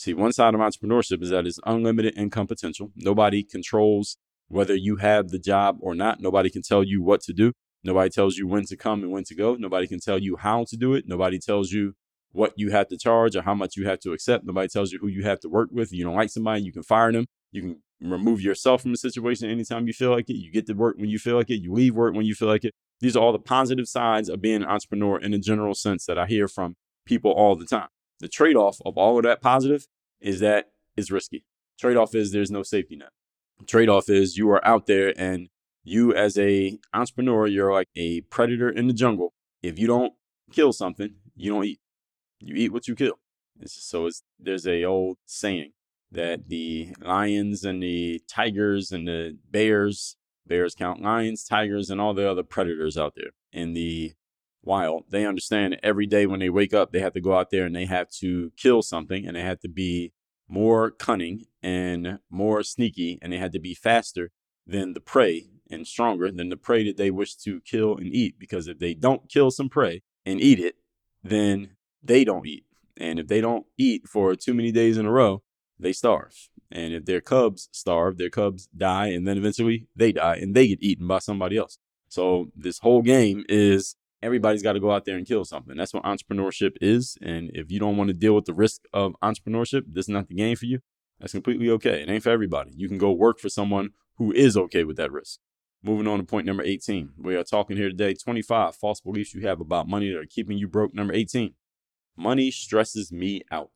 See, 0.00 0.14
one 0.14 0.32
side 0.32 0.54
of 0.54 0.60
entrepreneurship 0.60 1.22
is 1.22 1.28
that 1.28 1.46
it's 1.46 1.60
unlimited 1.66 2.16
income 2.16 2.46
potential. 2.46 2.90
Nobody 2.96 3.42
controls 3.42 4.16
whether 4.48 4.74
you 4.74 4.96
have 4.96 5.28
the 5.28 5.38
job 5.38 5.76
or 5.82 5.94
not. 5.94 6.22
Nobody 6.22 6.48
can 6.48 6.62
tell 6.62 6.82
you 6.82 7.02
what 7.02 7.20
to 7.24 7.34
do. 7.34 7.52
Nobody 7.84 8.08
tells 8.08 8.38
you 8.38 8.46
when 8.46 8.64
to 8.64 8.78
come 8.78 9.02
and 9.02 9.12
when 9.12 9.24
to 9.24 9.34
go. 9.34 9.56
Nobody 9.56 9.86
can 9.86 10.00
tell 10.00 10.18
you 10.18 10.38
how 10.38 10.64
to 10.70 10.76
do 10.78 10.94
it. 10.94 11.04
Nobody 11.06 11.38
tells 11.38 11.70
you 11.70 11.92
what 12.32 12.54
you 12.56 12.70
have 12.70 12.88
to 12.88 12.96
charge 12.96 13.36
or 13.36 13.42
how 13.42 13.52
much 13.54 13.76
you 13.76 13.86
have 13.88 14.00
to 14.00 14.14
accept. 14.14 14.46
Nobody 14.46 14.68
tells 14.68 14.90
you 14.90 14.98
who 15.00 15.08
you 15.08 15.22
have 15.24 15.38
to 15.40 15.50
work 15.50 15.68
with. 15.70 15.92
You 15.92 16.04
don't 16.04 16.16
like 16.16 16.30
somebody, 16.30 16.62
you 16.62 16.72
can 16.72 16.82
fire 16.82 17.12
them. 17.12 17.26
You 17.52 17.60
can 17.60 17.82
remove 18.00 18.40
yourself 18.40 18.80
from 18.80 18.92
the 18.92 18.96
situation 18.96 19.50
anytime 19.50 19.86
you 19.86 19.92
feel 19.92 20.12
like 20.12 20.30
it. 20.30 20.36
You 20.36 20.50
get 20.50 20.66
to 20.68 20.72
work 20.72 20.96
when 20.96 21.10
you 21.10 21.18
feel 21.18 21.36
like 21.36 21.50
it. 21.50 21.60
You 21.60 21.74
leave 21.74 21.94
work 21.94 22.14
when 22.14 22.24
you 22.24 22.34
feel 22.34 22.48
like 22.48 22.64
it. 22.64 22.72
These 23.00 23.16
are 23.16 23.22
all 23.22 23.32
the 23.32 23.38
positive 23.38 23.86
sides 23.86 24.30
of 24.30 24.40
being 24.40 24.62
an 24.62 24.68
entrepreneur 24.68 25.18
in 25.20 25.34
a 25.34 25.38
general 25.38 25.74
sense 25.74 26.06
that 26.06 26.16
I 26.16 26.24
hear 26.24 26.48
from 26.48 26.76
people 27.04 27.32
all 27.32 27.54
the 27.54 27.66
time. 27.66 27.88
The 28.20 28.28
trade 28.28 28.56
off 28.56 28.78
of 28.84 28.96
all 28.96 29.16
of 29.16 29.24
that 29.24 29.40
positive 29.42 29.86
is 30.20 30.40
that 30.40 30.66
it's 30.96 31.10
risky. 31.10 31.44
Trade 31.78 31.96
off 31.96 32.14
is 32.14 32.32
there's 32.32 32.50
no 32.50 32.62
safety 32.62 32.96
net. 32.96 33.10
Trade-off 33.66 34.08
is 34.08 34.36
you 34.36 34.50
are 34.50 34.66
out 34.66 34.86
there 34.86 35.12
and 35.16 35.48
you 35.84 36.14
as 36.14 36.38
a 36.38 36.78
entrepreneur 36.94 37.46
you're 37.46 37.72
like 37.72 37.88
a 37.96 38.22
predator 38.22 38.70
in 38.70 38.86
the 38.86 38.92
jungle. 38.92 39.34
If 39.62 39.78
you 39.78 39.86
don't 39.86 40.14
kill 40.50 40.72
something 40.72 41.14
you 41.36 41.52
don't 41.52 41.64
eat. 41.64 41.80
You 42.40 42.54
eat 42.54 42.72
what 42.72 42.88
you 42.88 42.94
kill. 42.94 43.18
It's, 43.60 43.82
so 43.84 44.06
it's 44.06 44.22
there's 44.38 44.66
a 44.66 44.84
old 44.84 45.18
saying 45.26 45.72
that 46.12 46.48
the 46.48 46.94
lions 47.00 47.64
and 47.64 47.82
the 47.82 48.20
tigers 48.28 48.92
and 48.92 49.06
the 49.06 49.38
bears 49.50 50.16
bears 50.46 50.74
count 50.74 51.00
lions 51.00 51.44
tigers 51.44 51.90
and 51.90 52.00
all 52.00 52.14
the 52.14 52.28
other 52.28 52.42
predators 52.42 52.98
out 52.98 53.14
there. 53.16 53.30
In 53.52 53.72
the 53.74 54.12
wild 54.62 55.04
they 55.08 55.24
understand 55.24 55.78
every 55.82 56.06
day 56.06 56.26
when 56.26 56.38
they 56.38 56.50
wake 56.50 56.74
up 56.74 56.92
they 56.92 57.00
have 57.00 57.14
to 57.14 57.20
go 57.20 57.34
out 57.34 57.50
there 57.50 57.64
and 57.64 57.74
they 57.74 57.86
have 57.86 58.10
to 58.10 58.52
kill 58.56 58.82
something 58.82 59.26
and 59.26 59.36
they 59.36 59.40
have 59.42 59.58
to 59.58 59.68
be 59.68 60.12
more 60.50 60.90
cunning 60.90 61.46
and 61.62 62.18
more 62.28 62.62
sneaky, 62.62 63.18
and 63.22 63.32
they 63.32 63.38
had 63.38 63.52
to 63.52 63.60
be 63.60 63.74
faster 63.74 64.30
than 64.66 64.92
the 64.92 65.00
prey 65.00 65.46
and 65.70 65.86
stronger 65.86 66.30
than 66.30 66.48
the 66.48 66.56
prey 66.56 66.84
that 66.84 66.96
they 66.96 67.10
wish 67.10 67.36
to 67.36 67.60
kill 67.60 67.96
and 67.96 68.12
eat. 68.12 68.38
Because 68.38 68.66
if 68.66 68.78
they 68.78 68.92
don't 68.92 69.28
kill 69.28 69.50
some 69.50 69.68
prey 69.68 70.02
and 70.26 70.40
eat 70.40 70.58
it, 70.58 70.76
then 71.22 71.70
they 72.02 72.24
don't 72.24 72.46
eat. 72.46 72.64
And 72.96 73.18
if 73.18 73.28
they 73.28 73.40
don't 73.40 73.66
eat 73.78 74.08
for 74.08 74.34
too 74.34 74.52
many 74.52 74.72
days 74.72 74.98
in 74.98 75.06
a 75.06 75.12
row, 75.12 75.42
they 75.78 75.92
starve. 75.92 76.48
And 76.70 76.92
if 76.92 77.04
their 77.04 77.20
cubs 77.20 77.68
starve, 77.72 78.18
their 78.18 78.30
cubs 78.30 78.68
die, 78.76 79.08
and 79.08 79.26
then 79.26 79.38
eventually 79.38 79.86
they 79.96 80.12
die 80.12 80.36
and 80.36 80.54
they 80.54 80.68
get 80.68 80.82
eaten 80.82 81.06
by 81.06 81.18
somebody 81.20 81.56
else. 81.56 81.78
So 82.08 82.50
this 82.56 82.80
whole 82.80 83.02
game 83.02 83.44
is 83.48 83.94
everybody's 84.22 84.62
got 84.62 84.74
to 84.74 84.80
go 84.80 84.90
out 84.90 85.04
there 85.04 85.16
and 85.16 85.26
kill 85.26 85.44
something. 85.44 85.76
That's 85.76 85.94
what 85.94 86.04
entrepreneurship 86.04 86.76
is. 86.80 87.16
And 87.22 87.50
if 87.54 87.70
you 87.70 87.78
don't 87.78 87.96
want 87.96 88.08
to 88.08 88.14
deal 88.14 88.34
with 88.34 88.44
the 88.44 88.54
risk 88.54 88.82
of 88.92 89.14
entrepreneurship, 89.22 89.82
this 89.86 90.06
is 90.06 90.10
not 90.10 90.28
the 90.28 90.34
game 90.34 90.56
for 90.56 90.66
you. 90.66 90.80
That's 91.18 91.32
completely 91.32 91.68
okay. 91.70 92.02
It 92.02 92.08
ain't 92.08 92.22
for 92.22 92.30
everybody. 92.30 92.72
You 92.74 92.88
can 92.88 92.98
go 92.98 93.12
work 93.12 93.38
for 93.38 93.48
someone 93.48 93.90
who 94.16 94.32
is 94.32 94.56
okay 94.56 94.84
with 94.84 94.96
that 94.96 95.12
risk. 95.12 95.40
Moving 95.82 96.06
on 96.06 96.18
to 96.18 96.24
point 96.24 96.46
number 96.46 96.62
18. 96.62 97.10
We 97.18 97.36
are 97.36 97.44
talking 97.44 97.76
here 97.76 97.88
today 97.88 98.14
25 98.14 98.76
false 98.76 99.00
beliefs 99.00 99.34
you 99.34 99.46
have 99.46 99.60
about 99.60 99.88
money 99.88 100.10
that 100.10 100.18
are 100.18 100.26
keeping 100.26 100.58
you 100.58 100.68
broke. 100.68 100.94
Number 100.94 101.14
18. 101.14 101.54
Money 102.16 102.50
stresses 102.50 103.10
me 103.10 103.42
out. 103.50 103.70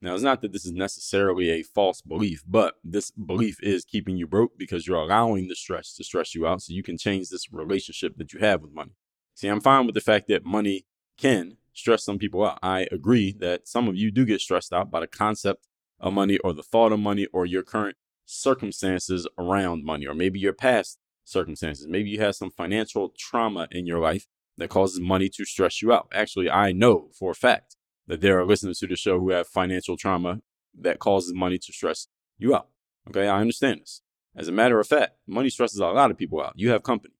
Now, 0.00 0.14
it's 0.14 0.22
not 0.22 0.42
that 0.42 0.52
this 0.52 0.66
is 0.66 0.72
necessarily 0.72 1.50
a 1.50 1.62
false 1.62 2.02
belief, 2.02 2.44
but 2.46 2.74
this 2.84 3.10
belief 3.10 3.58
is 3.62 3.86
keeping 3.86 4.16
you 4.16 4.26
broke 4.26 4.58
because 4.58 4.86
you're 4.86 4.98
allowing 4.98 5.48
the 5.48 5.54
stress 5.54 5.94
to 5.94 6.04
stress 6.04 6.34
you 6.34 6.46
out 6.46 6.62
so 6.62 6.74
you 6.74 6.82
can 6.82 6.98
change 6.98 7.30
this 7.30 7.50
relationship 7.50 8.16
that 8.18 8.32
you 8.32 8.40
have 8.40 8.60
with 8.60 8.72
money. 8.72 8.92
See, 9.34 9.48
I'm 9.48 9.60
fine 9.60 9.86
with 9.86 9.94
the 9.94 10.00
fact 10.00 10.28
that 10.28 10.44
money 10.44 10.86
can 11.18 11.56
stress 11.72 12.04
some 12.04 12.18
people 12.18 12.44
out. 12.44 12.58
I 12.62 12.86
agree 12.92 13.32
that 13.40 13.66
some 13.66 13.88
of 13.88 13.96
you 13.96 14.10
do 14.10 14.24
get 14.24 14.40
stressed 14.40 14.72
out 14.72 14.90
by 14.90 15.00
the 15.00 15.06
concept 15.06 15.66
of 16.00 16.12
money 16.12 16.38
or 16.38 16.52
the 16.52 16.62
thought 16.62 16.92
of 16.92 17.00
money 17.00 17.26
or 17.32 17.44
your 17.46 17.62
current 17.62 17.96
circumstances 18.26 19.26
around 19.38 19.84
money, 19.84 20.06
or 20.06 20.14
maybe 20.14 20.38
your 20.38 20.52
past 20.52 20.98
circumstances. 21.24 21.86
Maybe 21.88 22.10
you 22.10 22.20
have 22.20 22.36
some 22.36 22.50
financial 22.50 23.12
trauma 23.18 23.68
in 23.70 23.86
your 23.86 23.98
life 23.98 24.26
that 24.56 24.70
causes 24.70 25.00
money 25.00 25.28
to 25.30 25.44
stress 25.44 25.82
you 25.82 25.92
out. 25.92 26.08
Actually, 26.12 26.50
I 26.50 26.72
know 26.72 27.10
for 27.18 27.32
a 27.32 27.34
fact 27.34 27.76
that 28.06 28.20
there 28.20 28.38
are 28.38 28.46
listeners 28.46 28.78
to 28.78 28.86
the 28.86 28.96
show 28.96 29.18
who 29.18 29.30
have 29.30 29.48
financial 29.48 29.96
trauma 29.96 30.40
that 30.78 30.98
causes 30.98 31.34
money 31.34 31.58
to 31.58 31.72
stress 31.72 32.08
you 32.38 32.54
out. 32.54 32.68
Okay, 33.08 33.26
I 33.26 33.40
understand 33.40 33.80
this. 33.80 34.02
As 34.36 34.48
a 34.48 34.52
matter 34.52 34.80
of 34.80 34.86
fact, 34.86 35.16
money 35.26 35.50
stresses 35.50 35.78
a 35.78 35.86
lot 35.86 36.10
of 36.10 36.18
people 36.18 36.40
out. 36.40 36.54
You 36.56 36.70
have 36.70 36.82
company. 36.82 37.13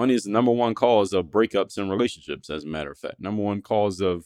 Money 0.00 0.14
is 0.14 0.24
the 0.24 0.30
number 0.30 0.50
one 0.50 0.74
cause 0.74 1.12
of 1.12 1.26
breakups 1.26 1.76
in 1.76 1.90
relationships, 1.90 2.48
as 2.48 2.64
a 2.64 2.66
matter 2.66 2.90
of 2.90 2.96
fact. 2.96 3.20
Number 3.20 3.42
one 3.42 3.60
cause 3.60 4.00
of 4.00 4.24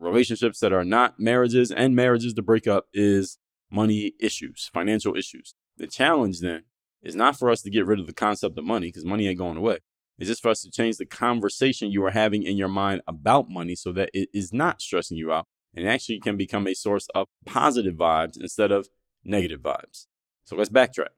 relationships 0.00 0.58
that 0.58 0.72
are 0.72 0.82
not 0.82 1.20
marriages 1.20 1.70
and 1.70 1.94
marriages 1.94 2.34
to 2.34 2.42
break 2.42 2.66
up 2.66 2.86
is 2.92 3.38
money 3.70 4.14
issues, 4.18 4.68
financial 4.74 5.16
issues. 5.16 5.54
The 5.76 5.86
challenge 5.86 6.40
then 6.40 6.64
is 7.04 7.14
not 7.14 7.38
for 7.38 7.50
us 7.50 7.62
to 7.62 7.70
get 7.70 7.86
rid 7.86 8.00
of 8.00 8.08
the 8.08 8.12
concept 8.12 8.58
of 8.58 8.64
money 8.64 8.88
because 8.88 9.04
money 9.04 9.28
ain't 9.28 9.38
going 9.38 9.56
away. 9.56 9.78
It's 10.18 10.26
just 10.26 10.42
for 10.42 10.48
us 10.48 10.62
to 10.62 10.72
change 10.72 10.96
the 10.96 11.06
conversation 11.06 11.92
you 11.92 12.04
are 12.04 12.10
having 12.10 12.42
in 12.42 12.56
your 12.56 12.66
mind 12.66 13.02
about 13.06 13.48
money 13.48 13.76
so 13.76 13.92
that 13.92 14.10
it 14.12 14.28
is 14.34 14.52
not 14.52 14.82
stressing 14.82 15.18
you 15.18 15.32
out 15.32 15.46
and 15.72 15.88
actually 15.88 16.18
can 16.18 16.36
become 16.36 16.66
a 16.66 16.74
source 16.74 17.06
of 17.14 17.28
positive 17.46 17.94
vibes 17.94 18.40
instead 18.40 18.72
of 18.72 18.88
negative 19.22 19.60
vibes. 19.60 20.06
So 20.42 20.56
let's 20.56 20.68
backtrack. 20.68 21.14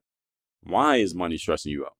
Why 0.62 0.96
is 0.96 1.14
money 1.14 1.38
stressing 1.38 1.72
you 1.72 1.86
out? 1.86 1.96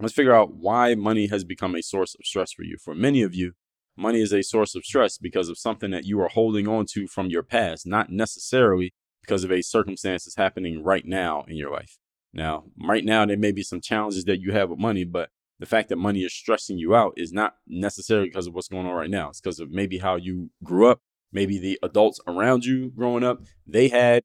Let's 0.00 0.14
figure 0.14 0.34
out 0.34 0.54
why 0.54 0.94
money 0.94 1.26
has 1.26 1.44
become 1.44 1.74
a 1.74 1.82
source 1.82 2.14
of 2.14 2.24
stress 2.24 2.52
for 2.52 2.62
you. 2.62 2.78
For 2.82 2.94
many 2.94 3.20
of 3.20 3.34
you, 3.34 3.52
money 3.96 4.22
is 4.22 4.32
a 4.32 4.42
source 4.42 4.74
of 4.74 4.84
stress 4.84 5.18
because 5.18 5.50
of 5.50 5.58
something 5.58 5.90
that 5.90 6.06
you 6.06 6.18
are 6.22 6.28
holding 6.28 6.66
on 6.66 6.86
to 6.92 7.06
from 7.06 7.28
your 7.28 7.42
past, 7.42 7.86
not 7.86 8.10
necessarily 8.10 8.94
because 9.20 9.44
of 9.44 9.52
a 9.52 9.62
circumstance 9.62 10.24
that's 10.24 10.36
happening 10.36 10.82
right 10.82 11.04
now 11.04 11.44
in 11.46 11.56
your 11.56 11.70
life. 11.70 11.98
Now, 12.32 12.64
right 12.82 13.04
now, 13.04 13.26
there 13.26 13.36
may 13.36 13.52
be 13.52 13.62
some 13.62 13.82
challenges 13.82 14.24
that 14.24 14.40
you 14.40 14.52
have 14.52 14.70
with 14.70 14.78
money, 14.78 15.04
but 15.04 15.28
the 15.58 15.66
fact 15.66 15.90
that 15.90 15.96
money 15.96 16.20
is 16.20 16.32
stressing 16.32 16.78
you 16.78 16.94
out 16.94 17.12
is 17.18 17.32
not 17.32 17.56
necessarily 17.66 18.28
because 18.28 18.46
of 18.46 18.54
what's 18.54 18.68
going 18.68 18.86
on 18.86 18.94
right 18.94 19.10
now. 19.10 19.28
It's 19.28 19.40
because 19.40 19.60
of 19.60 19.70
maybe 19.70 19.98
how 19.98 20.16
you 20.16 20.50
grew 20.64 20.86
up, 20.86 21.00
maybe 21.30 21.58
the 21.58 21.78
adults 21.82 22.20
around 22.26 22.64
you 22.64 22.90
growing 22.90 23.24
up, 23.24 23.42
they 23.66 23.88
had 23.88 24.22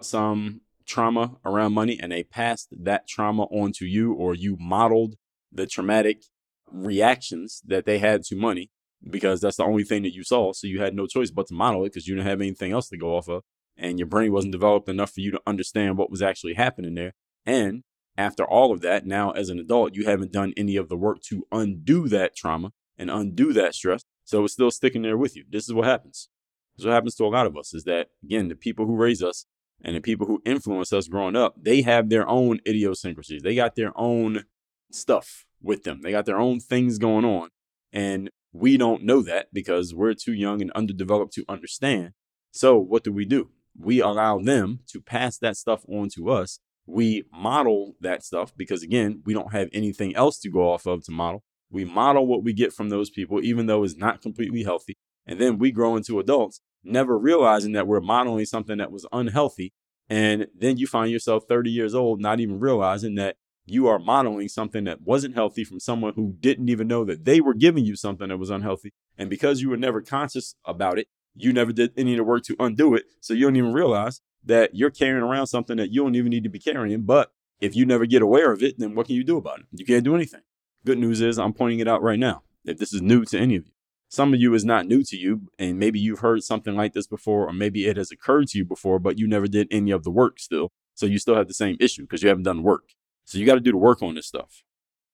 some 0.00 0.62
trauma 0.88 1.36
around 1.44 1.72
money 1.74 1.98
and 2.00 2.12
they 2.12 2.22
passed 2.22 2.68
that 2.72 3.06
trauma 3.06 3.44
on 3.44 3.72
to 3.72 3.86
you 3.86 4.12
or 4.12 4.34
you 4.34 4.56
modeled 4.58 5.16
the 5.52 5.66
traumatic 5.66 6.22
reactions 6.70 7.62
that 7.66 7.86
they 7.86 7.98
had 7.98 8.22
to 8.24 8.36
money 8.36 8.70
because 9.08 9.40
that's 9.40 9.56
the 9.56 9.64
only 9.64 9.84
thing 9.84 10.02
that 10.02 10.14
you 10.14 10.24
saw. 10.24 10.52
So 10.52 10.66
you 10.66 10.80
had 10.80 10.94
no 10.94 11.06
choice 11.06 11.30
but 11.30 11.46
to 11.48 11.54
model 11.54 11.84
it 11.84 11.90
because 11.90 12.08
you 12.08 12.14
didn't 12.14 12.28
have 12.28 12.40
anything 12.40 12.72
else 12.72 12.88
to 12.88 12.96
go 12.96 13.16
off 13.16 13.28
of. 13.28 13.42
And 13.76 13.98
your 13.98 14.08
brain 14.08 14.32
wasn't 14.32 14.52
developed 14.52 14.88
enough 14.88 15.12
for 15.12 15.20
you 15.20 15.30
to 15.30 15.40
understand 15.46 15.96
what 15.96 16.10
was 16.10 16.20
actually 16.20 16.54
happening 16.54 16.94
there. 16.94 17.12
And 17.46 17.84
after 18.16 18.44
all 18.44 18.72
of 18.72 18.80
that, 18.80 19.06
now 19.06 19.30
as 19.30 19.50
an 19.50 19.60
adult, 19.60 19.94
you 19.94 20.04
haven't 20.04 20.32
done 20.32 20.52
any 20.56 20.74
of 20.74 20.88
the 20.88 20.96
work 20.96 21.22
to 21.28 21.46
undo 21.52 22.08
that 22.08 22.34
trauma. 22.34 22.72
and 23.00 23.10
undo 23.10 23.52
that 23.52 23.76
stress 23.76 24.02
so 24.28 24.44
it's 24.44 24.52
still 24.52 24.70
sticking 24.70 25.00
there 25.00 25.16
with 25.16 25.36
you. 25.36 25.44
This 25.48 25.64
is 25.64 25.72
what 25.72 25.86
happens. 25.86 26.28
This 26.76 26.82
is 26.82 26.86
what 26.86 26.92
happens 26.92 27.14
to 27.14 27.24
a 27.24 27.28
lot 27.28 27.46
of 27.46 27.56
us 27.56 27.72
is 27.72 27.84
that, 27.84 28.08
again, 28.22 28.48
the 28.48 28.54
people 28.54 28.84
who 28.84 28.94
raise 28.94 29.22
us 29.22 29.46
and 29.82 29.94
the 29.94 30.00
people 30.00 30.26
who 30.26 30.42
influence 30.44 30.92
us 30.92 31.08
growing 31.08 31.36
up, 31.36 31.54
they 31.60 31.82
have 31.82 32.08
their 32.08 32.28
own 32.28 32.60
idiosyncrasies. 32.66 33.42
They 33.42 33.54
got 33.54 33.76
their 33.76 33.92
own 33.96 34.44
stuff 34.90 35.44
with 35.62 35.84
them. 35.84 36.00
They 36.02 36.10
got 36.10 36.26
their 36.26 36.38
own 36.38 36.60
things 36.60 36.98
going 36.98 37.24
on. 37.24 37.50
And 37.92 38.30
we 38.52 38.76
don't 38.76 39.04
know 39.04 39.22
that 39.22 39.48
because 39.52 39.94
we're 39.94 40.14
too 40.14 40.32
young 40.32 40.60
and 40.60 40.72
underdeveloped 40.72 41.32
to 41.34 41.44
understand. 41.48 42.12
So 42.50 42.78
what 42.78 43.04
do 43.04 43.12
we 43.12 43.24
do? 43.24 43.50
We 43.78 44.00
allow 44.00 44.38
them 44.38 44.80
to 44.88 45.00
pass 45.00 45.38
that 45.38 45.56
stuff 45.56 45.84
on 45.88 46.08
to 46.16 46.30
us. 46.30 46.58
We 46.86 47.24
model 47.32 47.94
that 48.00 48.24
stuff 48.24 48.52
because 48.56 48.82
again, 48.82 49.22
we 49.24 49.34
don't 49.34 49.52
have 49.52 49.68
anything 49.72 50.16
else 50.16 50.38
to 50.40 50.50
go 50.50 50.72
off 50.72 50.86
of 50.86 51.04
to 51.04 51.12
model. 51.12 51.42
We 51.70 51.84
model 51.84 52.26
what 52.26 52.42
we 52.42 52.54
get 52.54 52.72
from 52.72 52.88
those 52.88 53.10
people, 53.10 53.42
even 53.44 53.66
though 53.66 53.84
it's 53.84 53.96
not 53.96 54.22
completely 54.22 54.62
healthy. 54.62 54.96
And 55.26 55.38
then 55.38 55.58
we 55.58 55.70
grow 55.70 55.96
into 55.96 56.18
adults, 56.18 56.62
never 56.84 57.18
realizing 57.18 57.72
that 57.72 57.86
we're 57.86 58.00
modeling 58.00 58.44
something 58.46 58.78
that 58.78 58.92
was 58.92 59.06
unhealthy. 59.12 59.72
And 60.08 60.46
then 60.56 60.78
you 60.78 60.86
find 60.86 61.10
yourself 61.10 61.44
30 61.48 61.70
years 61.70 61.94
old, 61.94 62.20
not 62.20 62.40
even 62.40 62.58
realizing 62.60 63.14
that 63.16 63.36
you 63.66 63.86
are 63.86 63.98
modeling 63.98 64.48
something 64.48 64.84
that 64.84 65.02
wasn't 65.02 65.34
healthy 65.34 65.64
from 65.64 65.80
someone 65.80 66.14
who 66.14 66.34
didn't 66.40 66.70
even 66.70 66.88
know 66.88 67.04
that 67.04 67.24
they 67.24 67.40
were 67.40 67.54
giving 67.54 67.84
you 67.84 67.96
something 67.96 68.28
that 68.28 68.38
was 68.38 68.50
unhealthy. 68.50 68.92
And 69.18 69.28
because 69.28 69.60
you 69.60 69.68
were 69.68 69.76
never 69.76 70.00
conscious 70.00 70.54
about 70.64 70.98
it, 70.98 71.08
you 71.34 71.52
never 71.52 71.72
did 71.72 71.92
any 71.96 72.14
of 72.14 72.18
the 72.18 72.24
work 72.24 72.44
to 72.44 72.56
undo 72.58 72.94
it. 72.94 73.04
So 73.20 73.34
you 73.34 73.44
don't 73.44 73.56
even 73.56 73.72
realize 73.72 74.20
that 74.44 74.74
you're 74.74 74.90
carrying 74.90 75.22
around 75.22 75.48
something 75.48 75.76
that 75.76 75.90
you 75.90 76.02
don't 76.02 76.14
even 76.14 76.30
need 76.30 76.44
to 76.44 76.48
be 76.48 76.58
carrying. 76.58 77.02
But 77.02 77.30
if 77.60 77.76
you 77.76 77.84
never 77.84 78.06
get 78.06 78.22
aware 78.22 78.52
of 78.52 78.62
it, 78.62 78.78
then 78.78 78.94
what 78.94 79.06
can 79.06 79.16
you 79.16 79.24
do 79.24 79.36
about 79.36 79.60
it? 79.60 79.66
You 79.72 79.84
can't 79.84 80.04
do 80.04 80.14
anything. 80.14 80.40
Good 80.84 80.98
news 80.98 81.20
is 81.20 81.38
I'm 81.38 81.52
pointing 81.52 81.80
it 81.80 81.88
out 81.88 82.02
right 82.02 82.18
now. 82.18 82.42
If 82.64 82.78
this 82.78 82.92
is 82.92 83.02
new 83.02 83.24
to 83.26 83.38
any 83.38 83.56
of 83.56 83.66
you, 83.66 83.72
some 84.08 84.32
of 84.32 84.40
you 84.40 84.54
is 84.54 84.64
not 84.64 84.86
new 84.86 85.02
to 85.04 85.16
you, 85.16 85.50
and 85.58 85.78
maybe 85.78 86.00
you've 86.00 86.20
heard 86.20 86.42
something 86.42 86.74
like 86.74 86.94
this 86.94 87.06
before, 87.06 87.46
or 87.46 87.52
maybe 87.52 87.86
it 87.86 87.98
has 87.98 88.10
occurred 88.10 88.48
to 88.48 88.58
you 88.58 88.64
before, 88.64 88.98
but 88.98 89.18
you 89.18 89.28
never 89.28 89.46
did 89.46 89.68
any 89.70 89.90
of 89.90 90.02
the 90.02 90.10
work 90.10 90.40
still. 90.40 90.72
So 90.94 91.06
you 91.06 91.18
still 91.18 91.36
have 91.36 91.46
the 91.46 91.54
same 91.54 91.76
issue 91.78 92.02
because 92.02 92.22
you 92.22 92.28
haven't 92.28 92.44
done 92.44 92.62
work. 92.62 92.94
So 93.24 93.36
you 93.36 93.44
got 93.44 93.54
to 93.54 93.60
do 93.60 93.70
the 93.70 93.78
work 93.78 94.02
on 94.02 94.14
this 94.14 94.26
stuff. 94.26 94.64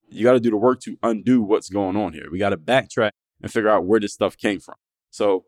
You 0.08 0.22
got 0.22 0.34
to 0.34 0.40
do 0.40 0.50
the 0.50 0.56
work 0.56 0.80
to 0.82 0.96
undo 1.02 1.42
what's 1.42 1.68
going 1.68 1.96
on 1.96 2.12
here. 2.12 2.28
We 2.30 2.38
got 2.38 2.50
to 2.50 2.56
backtrack 2.56 3.10
and 3.42 3.52
figure 3.52 3.68
out 3.68 3.84
where 3.84 3.98
this 3.98 4.12
stuff 4.12 4.36
came 4.36 4.60
from. 4.60 4.76
So, 5.10 5.46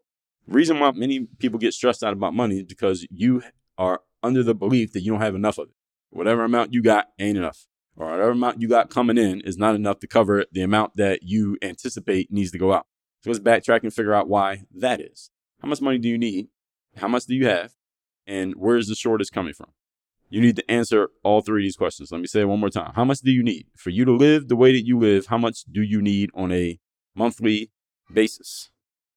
reason 0.49 0.81
why 0.81 0.91
many 0.91 1.29
people 1.39 1.59
get 1.59 1.73
stressed 1.73 2.03
out 2.03 2.13
about 2.13 2.35
money 2.35 2.59
is 2.59 2.65
because 2.65 3.07
you 3.11 3.43
are 3.79 4.01
under 4.23 4.43
the 4.43 4.55
belief 4.55 4.93
that 4.93 5.01
you 5.01 5.13
don't 5.13 5.21
have 5.21 5.35
enough 5.37 5.59
of 5.59 5.69
it. 5.69 5.75
Whatever 6.11 6.45
amount 6.45 6.75
you 6.75 6.83
got 6.83 7.09
ain't 7.19 7.39
enough, 7.39 7.67
or 7.97 8.11
whatever 8.11 8.31
amount 8.31 8.61
you 8.61 8.69
got 8.69 8.91
coming 8.91 9.19
in 9.19 9.41
is 9.43 9.57
not 9.57 9.75
enough 9.75 10.01
to 10.01 10.07
cover 10.07 10.45
the 10.51 10.63
amount 10.63 10.97
that 10.97 11.23
you 11.23 11.57
anticipate 11.63 12.33
needs 12.33 12.51
to 12.51 12.59
go 12.59 12.73
out. 12.73 12.87
So 13.23 13.31
let's 13.31 13.41
backtrack 13.41 13.83
and 13.83 13.93
figure 13.93 14.15
out 14.15 14.29
why 14.29 14.63
that 14.75 15.01
is. 15.01 15.31
How 15.61 15.69
much 15.69 15.81
money 15.81 15.99
do 15.99 16.09
you 16.09 16.19
need? 16.19 16.49
How 16.97 17.09
much 17.09 17.25
do 17.27 17.35
you 17.35 17.47
have? 17.47 17.73
And 18.27 18.55
where 18.57 18.77
is 18.77 18.89
the 18.89 18.95
shortage 18.95 19.31
coming 19.31 19.55
from? 19.55 19.71
You 20.29 20.41
need 20.41 20.57
to 20.57 20.71
answer 20.71 21.11
all 21.23 21.41
three 21.41 21.63
of 21.63 21.67
these 21.67 21.77
questions. 21.77 22.11
Let 22.11 22.21
me 22.21 22.27
say 22.27 22.41
it 22.41 22.49
one 22.49 22.59
more 22.59 22.71
time. 22.71 22.93
How 22.95 23.05
much 23.05 23.21
do 23.21 23.31
you 23.31 23.43
need? 23.43 23.67
For 23.77 23.91
you 23.91 24.05
to 24.05 24.13
live 24.13 24.49
the 24.49 24.57
way 24.57 24.73
that 24.73 24.85
you 24.85 24.99
live, 24.99 25.27
how 25.27 25.39
much 25.39 25.65
do 25.71 25.83
you 25.83 26.03
need 26.03 26.31
on 26.35 26.51
a 26.51 26.81
monthly 27.15 27.71
basis? 28.13 28.71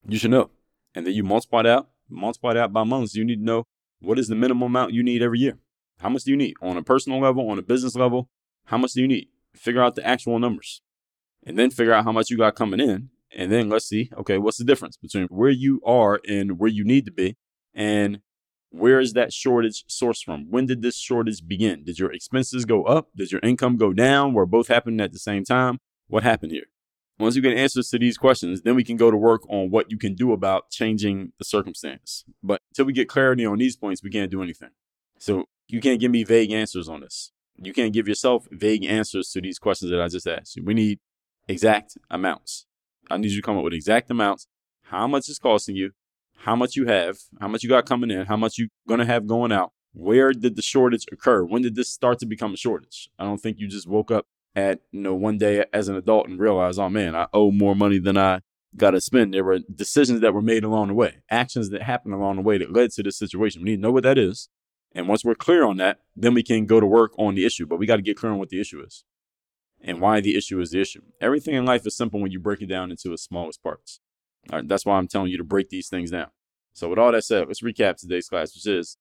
You 0.08 0.20
should 0.20 0.32
know. 0.32 0.52
And 0.94 1.06
then 1.06 1.14
you 1.14 1.24
multiply 1.24 1.62
it 1.62 1.66
out, 1.66 1.90
multiply 2.10 2.52
it 2.52 2.58
out 2.58 2.74
by 2.74 2.84
months. 2.84 3.16
You 3.16 3.26
need 3.26 3.38
to 3.38 3.44
know 3.44 3.64
what 4.00 4.20
is 4.20 4.28
the 4.28 4.36
minimum 4.36 4.64
amount 4.64 4.94
you 4.94 5.04
need 5.04 5.22
every 5.22 5.40
year. 5.40 5.58
How 6.00 6.10
much 6.10 6.24
do 6.24 6.32
you 6.32 6.38
need 6.38 6.56
on 6.62 6.78
a 6.78 6.84
personal 6.84 7.20
level, 7.20 7.50
on 7.50 7.60
a 7.60 7.64
business 7.64 7.96
level? 7.96 8.30
How 8.66 8.78
much 8.78 8.94
do 8.94 9.02
you 9.02 9.08
need? 9.08 9.30
Figure 9.56 9.82
out 9.82 9.96
the 9.96 10.06
actual 10.06 10.40
numbers 10.40 10.82
and 11.46 11.58
then 11.58 11.72
figure 11.72 11.94
out 11.94 12.04
how 12.04 12.12
much 12.12 12.30
you 12.30 12.38
got 12.38 12.56
coming 12.56 12.80
in. 12.80 13.10
And 13.36 13.52
then 13.52 13.70
let's 13.70 13.88
see, 13.88 14.10
okay, 14.18 14.38
what's 14.38 14.58
the 14.58 14.64
difference 14.64 14.98
between 14.98 15.28
where 15.28 15.52
you 15.52 15.82
are 15.86 16.20
and 16.28 16.60
where 16.60 16.70
you 16.70 16.84
need 16.84 17.06
to 17.06 17.12
be? 17.12 17.38
And 17.74 18.22
where 18.72 19.00
is 19.00 19.14
that 19.14 19.34
shortage 19.34 19.86
sourced 19.88 20.24
from? 20.24 20.50
When 20.50 20.66
did 20.66 20.82
this 20.82 20.98
shortage 20.98 21.48
begin? 21.48 21.84
Did 21.84 22.00
your 22.00 22.12
expenses 22.12 22.66
go 22.66 22.84
up? 22.84 23.10
Did 23.16 23.32
your 23.32 23.42
income 23.42 23.78
go 23.78 23.94
down? 23.94 24.34
Were 24.34 24.46
both 24.46 24.68
happening 24.68 25.00
at 25.00 25.12
the 25.12 25.20
same 25.20 25.44
time? 25.44 25.80
What 26.08 26.24
happened 26.24 26.52
here? 26.52 26.66
Once 27.20 27.36
you 27.36 27.42
get 27.42 27.58
answers 27.58 27.90
to 27.90 28.00
these 28.00 28.18
questions, 28.18 28.62
then 28.62 28.76
we 28.76 28.84
can 28.84 28.96
go 28.96 29.12
to 29.12 29.18
work 29.18 29.42
on 29.50 29.70
what 29.70 29.92
you 29.92 29.98
can 29.98 30.16
do 30.16 30.32
about 30.32 30.70
changing 30.70 31.34
the 31.38 31.44
circumstance. 31.44 32.24
But 32.42 32.62
until 32.72 32.86
we 32.86 32.94
get 32.94 33.10
clarity 33.10 33.46
on 33.46 33.58
these 33.58 33.76
points, 33.76 34.02
we 34.02 34.10
can't 34.10 34.32
do 34.32 34.42
anything. 34.42 34.70
So 35.18 35.46
you 35.68 35.82
can't 35.82 36.00
give 36.00 36.12
me 36.12 36.24
vague 36.24 36.52
answers 36.52 36.88
on 36.88 37.02
this. 37.02 37.32
You 37.58 37.74
can't 37.74 37.92
give 37.92 38.08
yourself 38.08 38.48
vague 38.52 38.86
answers 38.86 39.32
to 39.32 39.42
these 39.42 39.60
questions 39.60 39.92
that 39.92 40.02
I 40.02 40.08
just 40.08 40.28
asked 40.28 40.56
you. 40.56 40.64
We 40.64 40.74
need 40.74 41.00
exact 41.48 41.98
amounts. 42.10 42.66
I 43.10 43.18
need 43.18 43.32
you 43.32 43.38
to 43.38 43.46
come 43.46 43.58
up 43.58 43.64
with 43.64 43.74
exact 43.74 44.10
amounts. 44.12 44.48
How 44.84 45.08
much 45.08 45.30
is 45.30 45.40
costing 45.40 45.76
you? 45.76 45.92
how 46.40 46.56
much 46.56 46.76
you 46.76 46.86
have, 46.88 47.18
how 47.40 47.48
much 47.48 47.64
you 47.64 47.70
got 47.70 47.86
coming 47.86 48.10
in, 48.10 48.26
how 48.26 48.38
much 48.38 48.58
you're 48.58 48.70
gonna 48.88 49.06
have 49.06 49.28
going 49.28 49.52
out. 49.52 49.72
Where 49.94 50.32
did 50.32 50.56
the 50.56 50.62
shortage 50.62 51.06
occur? 51.12 51.44
When 51.44 51.62
did 51.62 51.76
this 51.76 51.90
start 51.90 52.20
to 52.20 52.26
become 52.26 52.54
a 52.54 52.58
shortage? 52.58 53.10
I 53.18 53.26
don't 53.26 53.40
think 53.40 53.60
you 53.60 53.68
just 53.68 53.88
woke 53.88 54.12
up 54.12 54.26
at 54.56 54.80
you 54.92 55.02
know 55.02 55.16
one 55.16 55.38
day 55.38 55.66
as 55.74 55.90
an 55.90 55.96
adult 55.96 56.28
and 56.28 56.40
realized, 56.40 56.80
oh 56.80 56.90
man, 56.90 57.16
I 57.16 57.28
owe 57.34 57.52
more 57.52 57.76
money 57.76 58.00
than 58.00 58.18
I 58.18 58.42
got 58.76 58.92
to 58.92 59.02
spend. 59.02 59.34
There 59.34 59.44
were 59.44 59.60
decisions 59.60 60.22
that 60.22 60.34
were 60.34 60.42
made 60.42 60.64
along 60.64 60.88
the 60.90 60.94
way, 60.94 61.18
actions 61.30 61.70
that 61.72 61.82
happened 61.82 62.14
along 62.14 62.38
the 62.38 62.42
way 62.42 62.58
that 62.58 62.72
led 62.72 62.92
to 62.92 63.04
this 63.04 63.18
situation. 63.18 63.62
We 63.62 63.72
need 63.72 63.78
to 63.78 63.82
know 63.82 63.92
what 63.92 64.04
that 64.04 64.18
is. 64.18 64.48
And 64.94 65.08
once 65.08 65.24
we're 65.24 65.36
clear 65.36 65.66
on 65.66 65.78
that, 65.78 66.00
then 66.16 66.34
we 66.34 66.42
can 66.42 66.66
go 66.66 66.80
to 66.80 66.86
work 66.86 67.12
on 67.18 67.36
the 67.36 67.46
issue. 67.46 67.66
But 67.66 67.78
we 67.78 67.86
got 67.86 67.98
to 67.98 68.02
get 68.02 68.18
clear 68.18 68.32
on 68.32 68.40
what 68.40 68.50
the 68.50 68.62
issue 68.62 68.82
is 68.82 69.04
and 69.82 70.02
why 70.02 70.20
the 70.22 70.36
issue 70.36 70.60
is 70.60 70.72
the 70.72 70.82
issue. 70.82 71.02
Everything 71.22 71.56
in 71.56 71.66
life 71.66 71.86
is 71.86 71.96
simple 71.96 72.20
when 72.20 72.32
you 72.32 72.40
break 72.40 72.62
it 72.62 72.68
down 72.68 72.92
into 72.92 73.14
its 73.14 73.24
smallest 73.24 73.64
parts. 73.64 74.00
All 74.52 74.60
right, 74.60 74.68
that's 74.68 74.86
why 74.86 74.98
I'm 74.98 75.08
telling 75.08 75.32
you 75.32 75.38
to 75.38 75.44
break 75.44 75.70
these 75.70 75.90
things 75.90 76.12
down. 76.12 76.28
So, 76.74 76.90
with 76.90 77.00
all 77.00 77.12
that 77.12 77.24
said, 77.24 77.48
let's 77.48 77.62
recap 77.62 77.98
today's 77.98 78.30
class, 78.30 78.56
which 78.56 78.68
is 78.68 78.98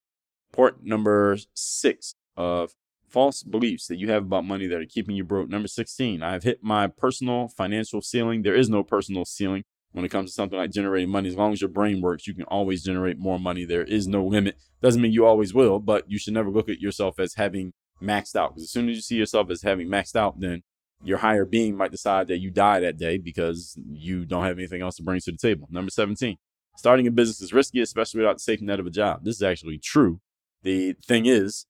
part 0.51 0.83
number 0.83 1.37
six 1.53 2.15
of 2.35 2.73
false 3.07 3.43
beliefs 3.43 3.87
that 3.87 3.97
you 3.97 4.09
have 4.09 4.23
about 4.23 4.45
money 4.45 4.67
that 4.67 4.79
are 4.79 4.85
keeping 4.85 5.15
you 5.15 5.23
broke. 5.23 5.49
Number 5.49 5.67
16, 5.67 6.21
I 6.21 6.33
have 6.33 6.43
hit 6.43 6.63
my 6.63 6.87
personal 6.87 7.47
financial 7.47 8.01
ceiling. 8.01 8.43
There 8.43 8.55
is 8.55 8.69
no 8.69 8.83
personal 8.83 9.25
ceiling 9.25 9.63
when 9.91 10.05
it 10.05 10.09
comes 10.09 10.29
to 10.29 10.35
something 10.35 10.57
like 10.57 10.71
generating 10.71 11.09
money. 11.09 11.29
As 11.29 11.35
long 11.35 11.53
as 11.53 11.61
your 11.61 11.69
brain 11.69 12.01
works, 12.01 12.27
you 12.27 12.33
can 12.33 12.43
always 12.43 12.83
generate 12.83 13.17
more 13.17 13.39
money. 13.39 13.65
There 13.65 13.83
is 13.83 14.07
no 14.07 14.23
limit. 14.23 14.57
Doesn't 14.81 15.01
mean 15.01 15.11
you 15.11 15.25
always 15.25 15.53
will, 15.53 15.79
but 15.79 16.09
you 16.09 16.19
should 16.19 16.33
never 16.33 16.49
look 16.49 16.69
at 16.69 16.79
yourself 16.79 17.19
as 17.19 17.35
having 17.35 17.73
maxed 18.01 18.35
out. 18.35 18.51
Because 18.51 18.63
as 18.63 18.71
soon 18.71 18.89
as 18.89 18.95
you 18.95 19.01
see 19.01 19.15
yourself 19.15 19.49
as 19.49 19.61
having 19.61 19.87
maxed 19.87 20.15
out, 20.15 20.39
then 20.39 20.63
your 21.03 21.19
higher 21.19 21.45
being 21.45 21.77
might 21.77 21.91
decide 21.91 22.27
that 22.27 22.39
you 22.39 22.51
die 22.51 22.79
that 22.79 22.97
day 22.97 23.17
because 23.17 23.77
you 23.89 24.25
don't 24.25 24.43
have 24.43 24.57
anything 24.57 24.81
else 24.81 24.97
to 24.97 25.03
bring 25.03 25.19
to 25.21 25.31
the 25.31 25.37
table. 25.37 25.67
Number 25.71 25.91
17, 25.91 26.37
starting 26.77 27.07
a 27.07 27.11
business 27.11 27.41
is 27.41 27.53
risky, 27.53 27.81
especially 27.81 28.19
without 28.19 28.35
the 28.35 28.41
safety 28.41 28.65
net 28.65 28.79
of 28.79 28.87
a 28.87 28.91
job. 28.91 29.23
This 29.23 29.35
is 29.35 29.43
actually 29.43 29.77
true. 29.77 30.19
The 30.63 30.95
thing 31.05 31.25
is, 31.25 31.65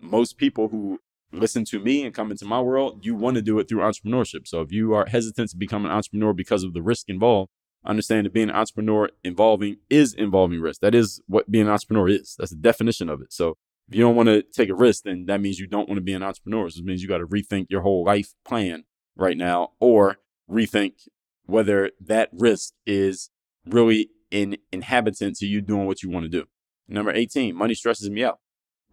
most 0.00 0.36
people 0.36 0.68
who 0.68 1.00
listen 1.32 1.64
to 1.64 1.78
me 1.78 2.04
and 2.04 2.14
come 2.14 2.30
into 2.30 2.44
my 2.44 2.60
world, 2.60 3.04
you 3.04 3.14
want 3.14 3.36
to 3.36 3.42
do 3.42 3.58
it 3.58 3.68
through 3.68 3.80
entrepreneurship. 3.80 4.46
So 4.46 4.60
if 4.60 4.70
you 4.70 4.92
are 4.94 5.06
hesitant 5.06 5.50
to 5.50 5.56
become 5.56 5.84
an 5.84 5.90
entrepreneur 5.90 6.32
because 6.32 6.62
of 6.62 6.74
the 6.74 6.82
risk 6.82 7.08
involved, 7.08 7.50
understand 7.86 8.26
that 8.26 8.32
being 8.32 8.50
an 8.50 8.56
entrepreneur 8.56 9.08
involving 9.22 9.76
is 9.90 10.14
involving 10.14 10.60
risk. 10.60 10.80
That 10.80 10.94
is 10.94 11.20
what 11.26 11.50
being 11.50 11.66
an 11.66 11.72
entrepreneur 11.72 12.08
is. 12.08 12.36
That's 12.38 12.50
the 12.50 12.56
definition 12.56 13.08
of 13.08 13.20
it. 13.20 13.32
So 13.32 13.56
if 13.88 13.94
you 13.94 14.02
don't 14.02 14.16
want 14.16 14.28
to 14.28 14.42
take 14.42 14.68
a 14.68 14.74
risk, 14.74 15.04
then 15.04 15.26
that 15.26 15.40
means 15.40 15.58
you 15.58 15.66
don't 15.66 15.88
want 15.88 15.98
to 15.98 16.04
be 16.04 16.14
an 16.14 16.22
entrepreneur. 16.22 16.68
So 16.70 16.80
it 16.80 16.84
means 16.84 17.02
you 17.02 17.08
got 17.08 17.18
to 17.18 17.26
rethink 17.26 17.66
your 17.68 17.82
whole 17.82 18.04
life 18.04 18.32
plan 18.44 18.84
right 19.16 19.36
now 19.36 19.72
or 19.80 20.18
rethink 20.50 21.08
whether 21.46 21.90
that 22.00 22.30
risk 22.32 22.72
is 22.86 23.30
really 23.66 24.10
an 24.32 24.56
inhabitant 24.72 25.36
to 25.36 25.46
you 25.46 25.60
doing 25.60 25.86
what 25.86 26.02
you 26.02 26.10
want 26.10 26.24
to 26.24 26.28
do. 26.28 26.44
Number 26.88 27.12
18, 27.12 27.54
money 27.54 27.74
stresses 27.74 28.10
me 28.10 28.24
out. 28.24 28.38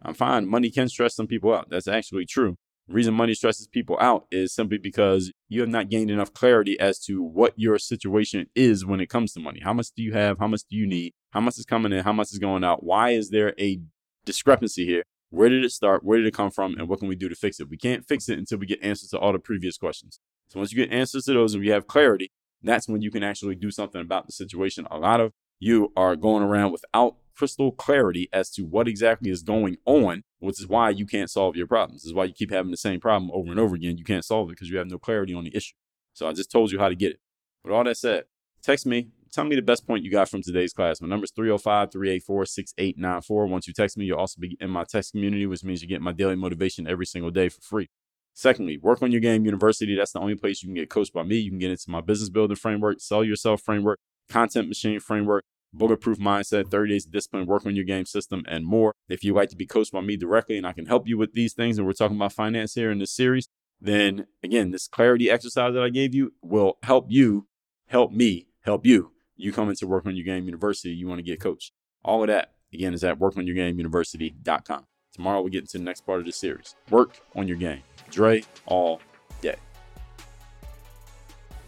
I'm 0.01 0.13
fine. 0.13 0.47
Money 0.47 0.69
can 0.69 0.89
stress 0.89 1.15
some 1.15 1.27
people 1.27 1.53
out. 1.53 1.69
That's 1.69 1.87
actually 1.87 2.25
true. 2.25 2.57
The 2.87 2.93
reason 2.95 3.13
money 3.13 3.33
stresses 3.33 3.67
people 3.67 3.97
out 4.01 4.25
is 4.31 4.53
simply 4.53 4.77
because 4.77 5.31
you 5.47 5.61
have 5.61 5.69
not 5.69 5.89
gained 5.89 6.09
enough 6.09 6.33
clarity 6.33 6.79
as 6.79 6.99
to 7.05 7.21
what 7.21 7.53
your 7.55 7.77
situation 7.77 8.47
is 8.55 8.85
when 8.85 8.99
it 8.99 9.09
comes 9.09 9.33
to 9.33 9.39
money. 9.39 9.61
How 9.63 9.73
much 9.73 9.87
do 9.95 10.03
you 10.03 10.13
have? 10.13 10.39
How 10.39 10.47
much 10.47 10.63
do 10.69 10.75
you 10.75 10.87
need? 10.87 11.13
How 11.31 11.39
much 11.39 11.57
is 11.57 11.65
coming 11.65 11.93
in? 11.93 12.03
How 12.03 12.13
much 12.13 12.31
is 12.31 12.39
going 12.39 12.63
out? 12.63 12.83
Why 12.83 13.11
is 13.11 13.29
there 13.29 13.53
a 13.59 13.79
discrepancy 14.25 14.85
here. 14.85 15.03
Where 15.29 15.49
did 15.49 15.63
it 15.63 15.71
start? 15.71 16.03
Where 16.03 16.17
did 16.17 16.27
it 16.27 16.33
come 16.33 16.51
from? 16.51 16.75
And 16.77 16.89
what 16.89 16.99
can 16.99 17.07
we 17.07 17.15
do 17.15 17.29
to 17.29 17.35
fix 17.35 17.59
it? 17.59 17.69
We 17.69 17.77
can't 17.77 18.05
fix 18.05 18.27
it 18.27 18.37
until 18.37 18.57
we 18.57 18.65
get 18.65 18.83
answers 18.83 19.09
to 19.11 19.19
all 19.19 19.31
the 19.31 19.39
previous 19.39 19.77
questions. 19.77 20.19
So 20.49 20.59
once 20.59 20.73
you 20.73 20.85
get 20.85 20.93
answers 20.93 21.23
to 21.25 21.33
those 21.33 21.53
and 21.53 21.63
we 21.63 21.69
have 21.69 21.87
clarity, 21.87 22.31
that's 22.61 22.87
when 22.87 23.01
you 23.01 23.09
can 23.09 23.23
actually 23.23 23.55
do 23.55 23.71
something 23.71 24.01
about 24.01 24.25
the 24.25 24.33
situation. 24.33 24.85
A 24.91 24.97
lot 24.97 25.21
of 25.21 25.31
you 25.59 25.93
are 25.95 26.15
going 26.15 26.43
around 26.43 26.71
without 26.71 27.15
crystal 27.35 27.71
clarity 27.71 28.27
as 28.33 28.49
to 28.51 28.63
what 28.63 28.87
exactly 28.87 29.31
is 29.31 29.41
going 29.41 29.77
on, 29.85 30.23
which 30.39 30.59
is 30.59 30.67
why 30.67 30.89
you 30.89 31.05
can't 31.05 31.29
solve 31.29 31.55
your 31.55 31.67
problems. 31.67 32.01
This 32.01 32.09
is 32.09 32.13
why 32.13 32.25
you 32.25 32.33
keep 32.33 32.51
having 32.51 32.71
the 32.71 32.77
same 32.77 32.99
problem 32.99 33.31
over 33.33 33.49
and 33.49 33.59
over 33.59 33.75
again. 33.75 33.97
You 33.97 34.03
can't 34.03 34.25
solve 34.25 34.49
it 34.49 34.53
because 34.53 34.69
you 34.69 34.77
have 34.77 34.89
no 34.89 34.97
clarity 34.97 35.33
on 35.33 35.45
the 35.45 35.55
issue. 35.55 35.73
So 36.13 36.27
I 36.27 36.33
just 36.33 36.51
told 36.51 36.71
you 36.71 36.79
how 36.79 36.89
to 36.89 36.95
get 36.95 37.13
it. 37.13 37.19
With 37.63 37.73
all 37.73 37.83
that 37.83 37.97
said, 37.97 38.25
text 38.61 38.85
me, 38.85 39.09
tell 39.31 39.43
me 39.43 39.55
the 39.55 39.61
best 39.61 39.87
point 39.87 40.03
you 40.03 40.11
got 40.11 40.29
from 40.29 40.41
today's 40.41 40.73
class. 40.73 41.01
My 41.01 41.07
number 41.07 41.23
is 41.23 41.31
305 41.31 41.91
384 41.91 42.45
6894. 42.45 43.47
Once 43.47 43.67
you 43.67 43.73
text 43.73 43.97
me, 43.97 44.05
you'll 44.05 44.19
also 44.19 44.39
be 44.39 44.57
in 44.59 44.69
my 44.69 44.83
text 44.83 45.11
community, 45.11 45.45
which 45.45 45.63
means 45.63 45.81
you 45.81 45.87
get 45.87 46.01
my 46.01 46.11
daily 46.11 46.35
motivation 46.35 46.87
every 46.87 47.05
single 47.05 47.31
day 47.31 47.49
for 47.49 47.61
free. 47.61 47.87
Secondly, 48.33 48.77
work 48.77 49.01
on 49.01 49.11
your 49.11 49.21
game 49.21 49.45
university. 49.45 49.95
That's 49.95 50.13
the 50.13 50.19
only 50.19 50.35
place 50.35 50.61
you 50.61 50.67
can 50.67 50.75
get 50.75 50.89
coached 50.89 51.13
by 51.13 51.23
me. 51.23 51.37
You 51.37 51.51
can 51.51 51.59
get 51.59 51.71
into 51.71 51.89
my 51.89 52.01
business 52.01 52.29
building 52.29 52.55
framework, 52.55 53.01
sell 53.01 53.23
yourself 53.23 53.61
framework, 53.61 53.99
content 54.29 54.67
machine 54.67 54.99
framework, 54.99 55.43
bulletproof 55.73 56.17
mindset, 56.17 56.71
30 56.71 56.93
days 56.93 57.05
of 57.05 57.11
discipline, 57.11 57.45
work 57.45 57.65
on 57.65 57.75
your 57.75 57.85
game 57.85 58.05
system, 58.05 58.43
and 58.47 58.65
more. 58.65 58.93
If 59.09 59.23
you'd 59.23 59.35
like 59.35 59.49
to 59.49 59.55
be 59.55 59.65
coached 59.65 59.91
by 59.91 60.01
me 60.01 60.17
directly 60.17 60.57
and 60.57 60.65
I 60.65 60.73
can 60.73 60.85
help 60.85 61.07
you 61.07 61.17
with 61.17 61.33
these 61.33 61.53
things, 61.53 61.77
and 61.77 61.85
we're 61.85 61.93
talking 61.93 62.17
about 62.17 62.33
finance 62.33 62.73
here 62.73 62.91
in 62.91 62.99
this 62.99 63.13
series, 63.13 63.47
then 63.79 64.27
again, 64.43 64.71
this 64.71 64.87
clarity 64.87 65.29
exercise 65.29 65.73
that 65.73 65.83
I 65.83 65.89
gave 65.89 66.13
you 66.13 66.33
will 66.41 66.77
help 66.83 67.07
you, 67.09 67.47
help 67.87 68.11
me, 68.11 68.47
help 68.61 68.85
you. 68.85 69.11
You 69.41 69.51
come 69.51 69.71
into 69.71 69.87
Work 69.87 70.05
on 70.05 70.15
Your 70.15 70.23
Game 70.23 70.45
University, 70.45 70.91
you 70.91 71.07
want 71.07 71.17
to 71.17 71.23
get 71.23 71.39
coached. 71.39 71.71
All 72.05 72.21
of 72.21 72.27
that, 72.27 72.51
again, 72.71 72.93
is 72.93 73.03
at 73.03 73.17
workonyourgameuniversity.com. 73.17 74.85
Tomorrow, 75.13 75.41
we 75.41 75.49
get 75.49 75.61
into 75.61 75.79
the 75.79 75.83
next 75.83 76.01
part 76.01 76.19
of 76.19 76.27
the 76.27 76.31
series. 76.31 76.75
Work 76.91 77.19
on 77.35 77.47
your 77.47 77.57
game. 77.57 77.81
Dre 78.11 78.43
all 78.67 79.01
day. 79.41 79.55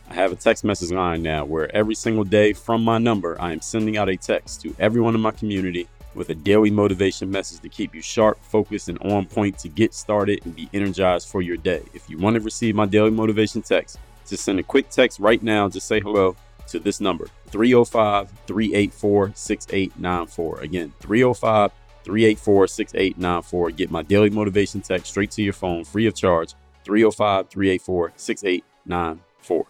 I 0.07 0.13
have 0.13 0.31
a 0.31 0.35
text 0.35 0.63
message 0.63 0.91
line 0.91 1.23
now 1.23 1.45
where 1.45 1.75
every 1.75 1.95
single 1.95 2.23
day 2.23 2.53
from 2.53 2.83
my 2.83 2.99
number, 2.99 3.41
I 3.41 3.51
am 3.51 3.59
sending 3.59 3.97
out 3.97 4.07
a 4.07 4.17
text 4.17 4.61
to 4.61 4.75
everyone 4.77 5.15
in 5.15 5.21
my 5.21 5.31
community 5.31 5.87
with 6.13 6.29
a 6.29 6.35
daily 6.35 6.69
motivation 6.69 7.31
message 7.31 7.59
to 7.61 7.69
keep 7.69 7.95
you 7.95 8.03
sharp, 8.03 8.37
focused, 8.43 8.87
and 8.87 8.99
on 8.99 9.25
point 9.25 9.57
to 9.57 9.67
get 9.67 9.95
started 9.95 10.45
and 10.45 10.55
be 10.55 10.69
energized 10.73 11.27
for 11.27 11.41
your 11.41 11.57
day. 11.57 11.81
If 11.95 12.07
you 12.07 12.19
want 12.19 12.35
to 12.35 12.41
receive 12.41 12.75
my 12.75 12.85
daily 12.85 13.09
motivation 13.09 13.63
text, 13.63 13.97
just 14.27 14.43
send 14.43 14.59
a 14.59 14.63
quick 14.63 14.89
text 14.89 15.19
right 15.19 15.43
now 15.43 15.67
Just 15.67 15.87
say 15.87 15.99
hello 15.99 16.37
to 16.67 16.79
this 16.79 16.99
number 16.99 17.27
305 17.47 18.29
384 18.47 19.31
6894. 19.35 20.59
Again, 20.61 20.93
305 20.99 21.71
384 22.03 22.67
6894. 22.67 23.71
Get 23.71 23.91
my 23.91 24.01
daily 24.03 24.29
motivation 24.29 24.81
text 24.81 25.07
straight 25.07 25.31
to 25.31 25.43
your 25.43 25.53
phone 25.53 25.83
free 25.83 26.07
of 26.07 26.15
charge 26.15 26.53
305 26.85 27.49
384 27.49 28.13
6894. 28.15 29.65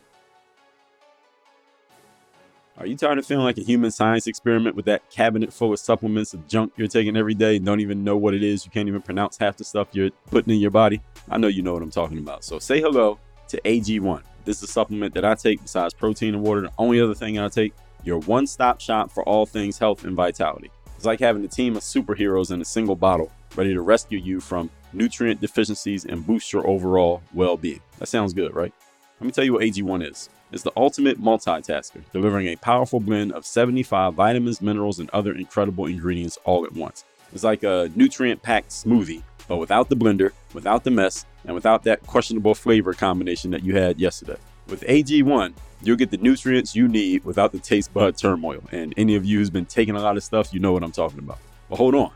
Are 2.75 2.87
you 2.87 2.97
tired 2.97 3.19
of 3.19 3.25
feeling 3.25 3.45
like 3.45 3.59
a 3.59 3.61
human 3.61 3.91
science 3.91 4.25
experiment 4.25 4.75
with 4.75 4.85
that 4.85 5.07
cabinet 5.11 5.53
full 5.53 5.71
of 5.73 5.79
supplements 5.79 6.33
of 6.33 6.47
junk 6.47 6.73
you're 6.75 6.87
taking 6.87 7.15
every 7.15 7.35
day 7.35 7.57
and 7.57 7.65
don't 7.65 7.81
even 7.81 8.03
know 8.03 8.17
what 8.17 8.33
it 8.33 8.43
is? 8.43 8.65
You 8.65 8.71
can't 8.71 8.87
even 8.87 9.01
pronounce 9.01 9.37
half 9.37 9.57
the 9.57 9.63
stuff 9.63 9.89
you're 9.91 10.09
putting 10.31 10.55
in 10.55 10.59
your 10.59 10.71
body? 10.71 10.99
I 11.29 11.37
know 11.37 11.47
you 11.47 11.61
know 11.61 11.73
what 11.73 11.83
I'm 11.83 11.91
talking 11.91 12.17
about. 12.17 12.43
So 12.43 12.57
say 12.57 12.81
hello 12.81 13.19
to 13.49 13.61
AG1. 13.61 14.21
This 14.45 14.57
is 14.57 14.63
a 14.63 14.71
supplement 14.71 15.13
that 15.13 15.25
I 15.25 15.35
take 15.35 15.61
besides 15.61 15.93
protein 15.93 16.35
and 16.35 16.43
water. 16.43 16.61
The 16.61 16.71
only 16.77 16.99
other 16.99 17.13
thing 17.13 17.39
I 17.39 17.47
take, 17.47 17.73
your 18.03 18.19
one 18.19 18.47
stop 18.47 18.81
shop 18.81 19.11
for 19.11 19.23
all 19.23 19.45
things 19.45 19.77
health 19.77 20.03
and 20.03 20.15
vitality. 20.15 20.69
It's 20.95 21.05
like 21.05 21.19
having 21.19 21.43
a 21.45 21.47
team 21.47 21.75
of 21.75 21.83
superheroes 21.83 22.51
in 22.51 22.61
a 22.61 22.65
single 22.65 22.95
bottle 22.95 23.31
ready 23.55 23.73
to 23.73 23.81
rescue 23.81 24.19
you 24.19 24.39
from 24.39 24.69
nutrient 24.93 25.41
deficiencies 25.41 26.05
and 26.05 26.25
boost 26.25 26.51
your 26.51 26.67
overall 26.67 27.21
well 27.33 27.57
being. 27.57 27.81
That 27.99 28.07
sounds 28.07 28.33
good, 28.33 28.55
right? 28.55 28.73
Let 29.19 29.25
me 29.25 29.31
tell 29.31 29.43
you 29.43 29.53
what 29.53 29.63
AG1 29.63 30.09
is. 30.09 30.29
It's 30.51 30.63
the 30.63 30.71
ultimate 30.77 31.19
multitasker, 31.19 32.01
delivering 32.11 32.47
a 32.47 32.55
powerful 32.57 32.99
blend 32.99 33.31
of 33.31 33.45
75 33.45 34.13
vitamins, 34.13 34.61
minerals, 34.61 34.99
and 34.99 35.09
other 35.09 35.33
incredible 35.33 35.87
ingredients 35.87 36.37
all 36.43 36.65
at 36.65 36.73
once. 36.73 37.05
It's 37.33 37.43
like 37.43 37.63
a 37.63 37.89
nutrient 37.95 38.43
packed 38.43 38.69
smoothie, 38.69 39.23
but 39.47 39.57
without 39.57 39.89
the 39.89 39.95
blender, 39.95 40.31
without 40.53 40.83
the 40.83 40.91
mess, 40.91 41.25
and 41.45 41.55
without 41.55 41.83
that 41.83 42.05
questionable 42.05 42.55
flavor 42.55 42.93
combination 42.93 43.51
that 43.51 43.63
you 43.63 43.75
had 43.75 43.99
yesterday. 43.99 44.37
With 44.67 44.81
AG1, 44.81 45.53
you'll 45.81 45.97
get 45.97 46.11
the 46.11 46.17
nutrients 46.17 46.75
you 46.75 46.87
need 46.87 47.25
without 47.25 47.51
the 47.51 47.59
taste 47.59 47.93
bud 47.93 48.17
turmoil. 48.17 48.63
And 48.71 48.93
any 48.95 49.15
of 49.15 49.25
you 49.25 49.39
who's 49.39 49.49
been 49.49 49.65
taking 49.65 49.95
a 49.95 50.01
lot 50.01 50.15
of 50.15 50.23
stuff, 50.23 50.53
you 50.53 50.59
know 50.59 50.71
what 50.71 50.83
I'm 50.83 50.91
talking 50.91 51.19
about. 51.19 51.39
But 51.69 51.75
hold 51.75 51.95
on, 51.95 52.11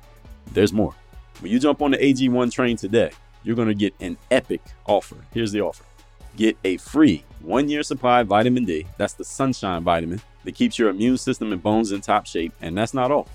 there's 0.54 0.72
more. 0.72 0.94
When 1.40 1.52
you 1.52 1.60
jump 1.60 1.82
on 1.82 1.92
the 1.92 1.98
AG1 1.98 2.52
train 2.52 2.78
today, 2.78 3.12
you're 3.44 3.56
going 3.56 3.68
to 3.68 3.76
get 3.76 3.94
an 4.00 4.18
epic 4.32 4.62
offer. 4.86 5.18
Here's 5.34 5.52
the 5.52 5.62
offer 5.62 5.84
get 6.36 6.56
a 6.64 6.78
free 6.78 7.24
one 7.42 7.68
year 7.68 7.84
supply 7.84 8.22
of 8.22 8.28
vitamin 8.28 8.64
D. 8.64 8.86
That's 8.98 9.14
the 9.14 9.26
sunshine 9.26 9.84
vitamin 9.84 10.22
that 10.44 10.56
keeps 10.56 10.80
your 10.80 10.90
immune 10.90 11.18
system 11.18 11.52
and 11.52 11.62
bones 11.62 11.92
in 11.92 12.00
top 12.02 12.26
shape. 12.26 12.54
And 12.62 12.78
that's 12.78 12.94
not 12.94 13.12
all. 13.12 13.28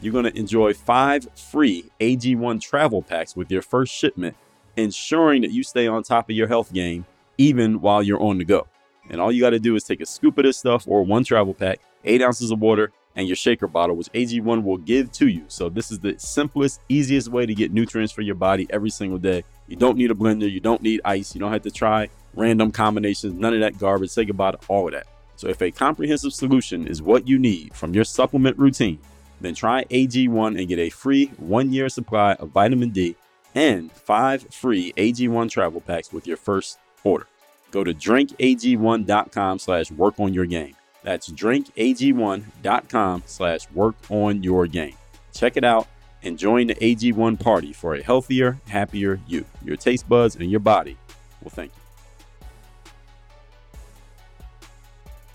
You're 0.00 0.12
going 0.12 0.24
to 0.24 0.36
enjoy 0.36 0.74
five 0.74 1.26
free 1.34 1.86
AG1 2.00 2.60
travel 2.60 3.02
packs 3.02 3.34
with 3.34 3.50
your 3.50 3.62
first 3.62 3.92
shipment, 3.92 4.36
ensuring 4.78 5.42
that 5.42 5.50
you 5.50 5.62
stay 5.62 5.86
on 5.86 6.02
top 6.02 6.30
of 6.30 6.36
your 6.36 6.48
health 6.48 6.72
game 6.72 7.04
even 7.36 7.80
while 7.80 8.02
you're 8.02 8.20
on 8.20 8.38
the 8.38 8.44
go. 8.44 8.66
And 9.10 9.20
all 9.20 9.32
you 9.32 9.40
got 9.40 9.50
to 9.50 9.58
do 9.58 9.74
is 9.76 9.84
take 9.84 10.00
a 10.00 10.06
scoop 10.06 10.38
of 10.38 10.44
this 10.44 10.58
stuff 10.58 10.86
or 10.86 11.02
one 11.02 11.24
travel 11.24 11.54
pack, 11.54 11.80
eight 12.04 12.22
ounces 12.22 12.50
of 12.50 12.60
water, 12.60 12.92
and 13.16 13.26
your 13.26 13.36
shaker 13.36 13.66
bottle, 13.66 13.96
which 13.96 14.12
AG1 14.12 14.62
will 14.62 14.76
give 14.76 15.10
to 15.12 15.26
you. 15.26 15.44
So, 15.48 15.68
this 15.68 15.90
is 15.90 15.98
the 15.98 16.14
simplest, 16.18 16.80
easiest 16.88 17.28
way 17.28 17.46
to 17.46 17.54
get 17.54 17.72
nutrients 17.72 18.12
for 18.12 18.22
your 18.22 18.36
body 18.36 18.66
every 18.70 18.90
single 18.90 19.18
day. 19.18 19.44
You 19.66 19.76
don't 19.76 19.96
need 19.96 20.10
a 20.10 20.14
blender, 20.14 20.50
you 20.50 20.60
don't 20.60 20.82
need 20.82 21.00
ice, 21.04 21.34
you 21.34 21.40
don't 21.40 21.52
have 21.52 21.62
to 21.62 21.70
try 21.70 22.10
random 22.34 22.70
combinations, 22.70 23.34
none 23.34 23.54
of 23.54 23.60
that 23.60 23.78
garbage. 23.78 24.10
Say 24.10 24.24
goodbye 24.24 24.52
to 24.52 24.58
all 24.68 24.86
of 24.86 24.92
that. 24.92 25.06
So, 25.36 25.48
if 25.48 25.60
a 25.62 25.70
comprehensive 25.70 26.32
solution 26.32 26.86
is 26.86 27.02
what 27.02 27.26
you 27.26 27.38
need 27.38 27.74
from 27.74 27.92
your 27.92 28.04
supplement 28.04 28.56
routine, 28.56 29.00
then 29.40 29.54
try 29.54 29.84
AG1 29.84 30.58
and 30.58 30.68
get 30.68 30.78
a 30.78 30.90
free 30.90 31.26
one 31.38 31.72
year 31.72 31.88
supply 31.88 32.34
of 32.34 32.50
vitamin 32.50 32.90
D 32.90 33.16
and 33.58 33.90
five 33.90 34.46
free 34.54 34.92
AG1 34.96 35.50
travel 35.50 35.80
packs 35.80 36.12
with 36.12 36.28
your 36.28 36.36
first 36.36 36.78
order. 37.02 37.26
Go 37.72 37.82
to 37.82 37.92
drinkag1.com 37.92 39.58
slash 39.58 39.90
work 39.90 40.20
on 40.20 40.32
your 40.32 40.46
game. 40.46 40.76
That's 41.02 41.28
drinkag1.com 41.28 43.22
slash 43.26 43.70
work 43.72 43.96
on 44.10 44.44
your 44.44 44.68
game. 44.68 44.94
Check 45.34 45.56
it 45.56 45.64
out 45.64 45.88
and 46.22 46.38
join 46.38 46.68
the 46.68 46.76
AG1 46.76 47.40
party 47.40 47.72
for 47.72 47.96
a 47.96 48.02
healthier, 48.02 48.60
happier 48.68 49.18
you. 49.26 49.44
Your 49.64 49.76
taste 49.76 50.08
buds 50.08 50.36
and 50.36 50.48
your 50.48 50.60
body 50.60 50.96
will 51.42 51.50
thank 51.50 51.72
you. 51.74 51.82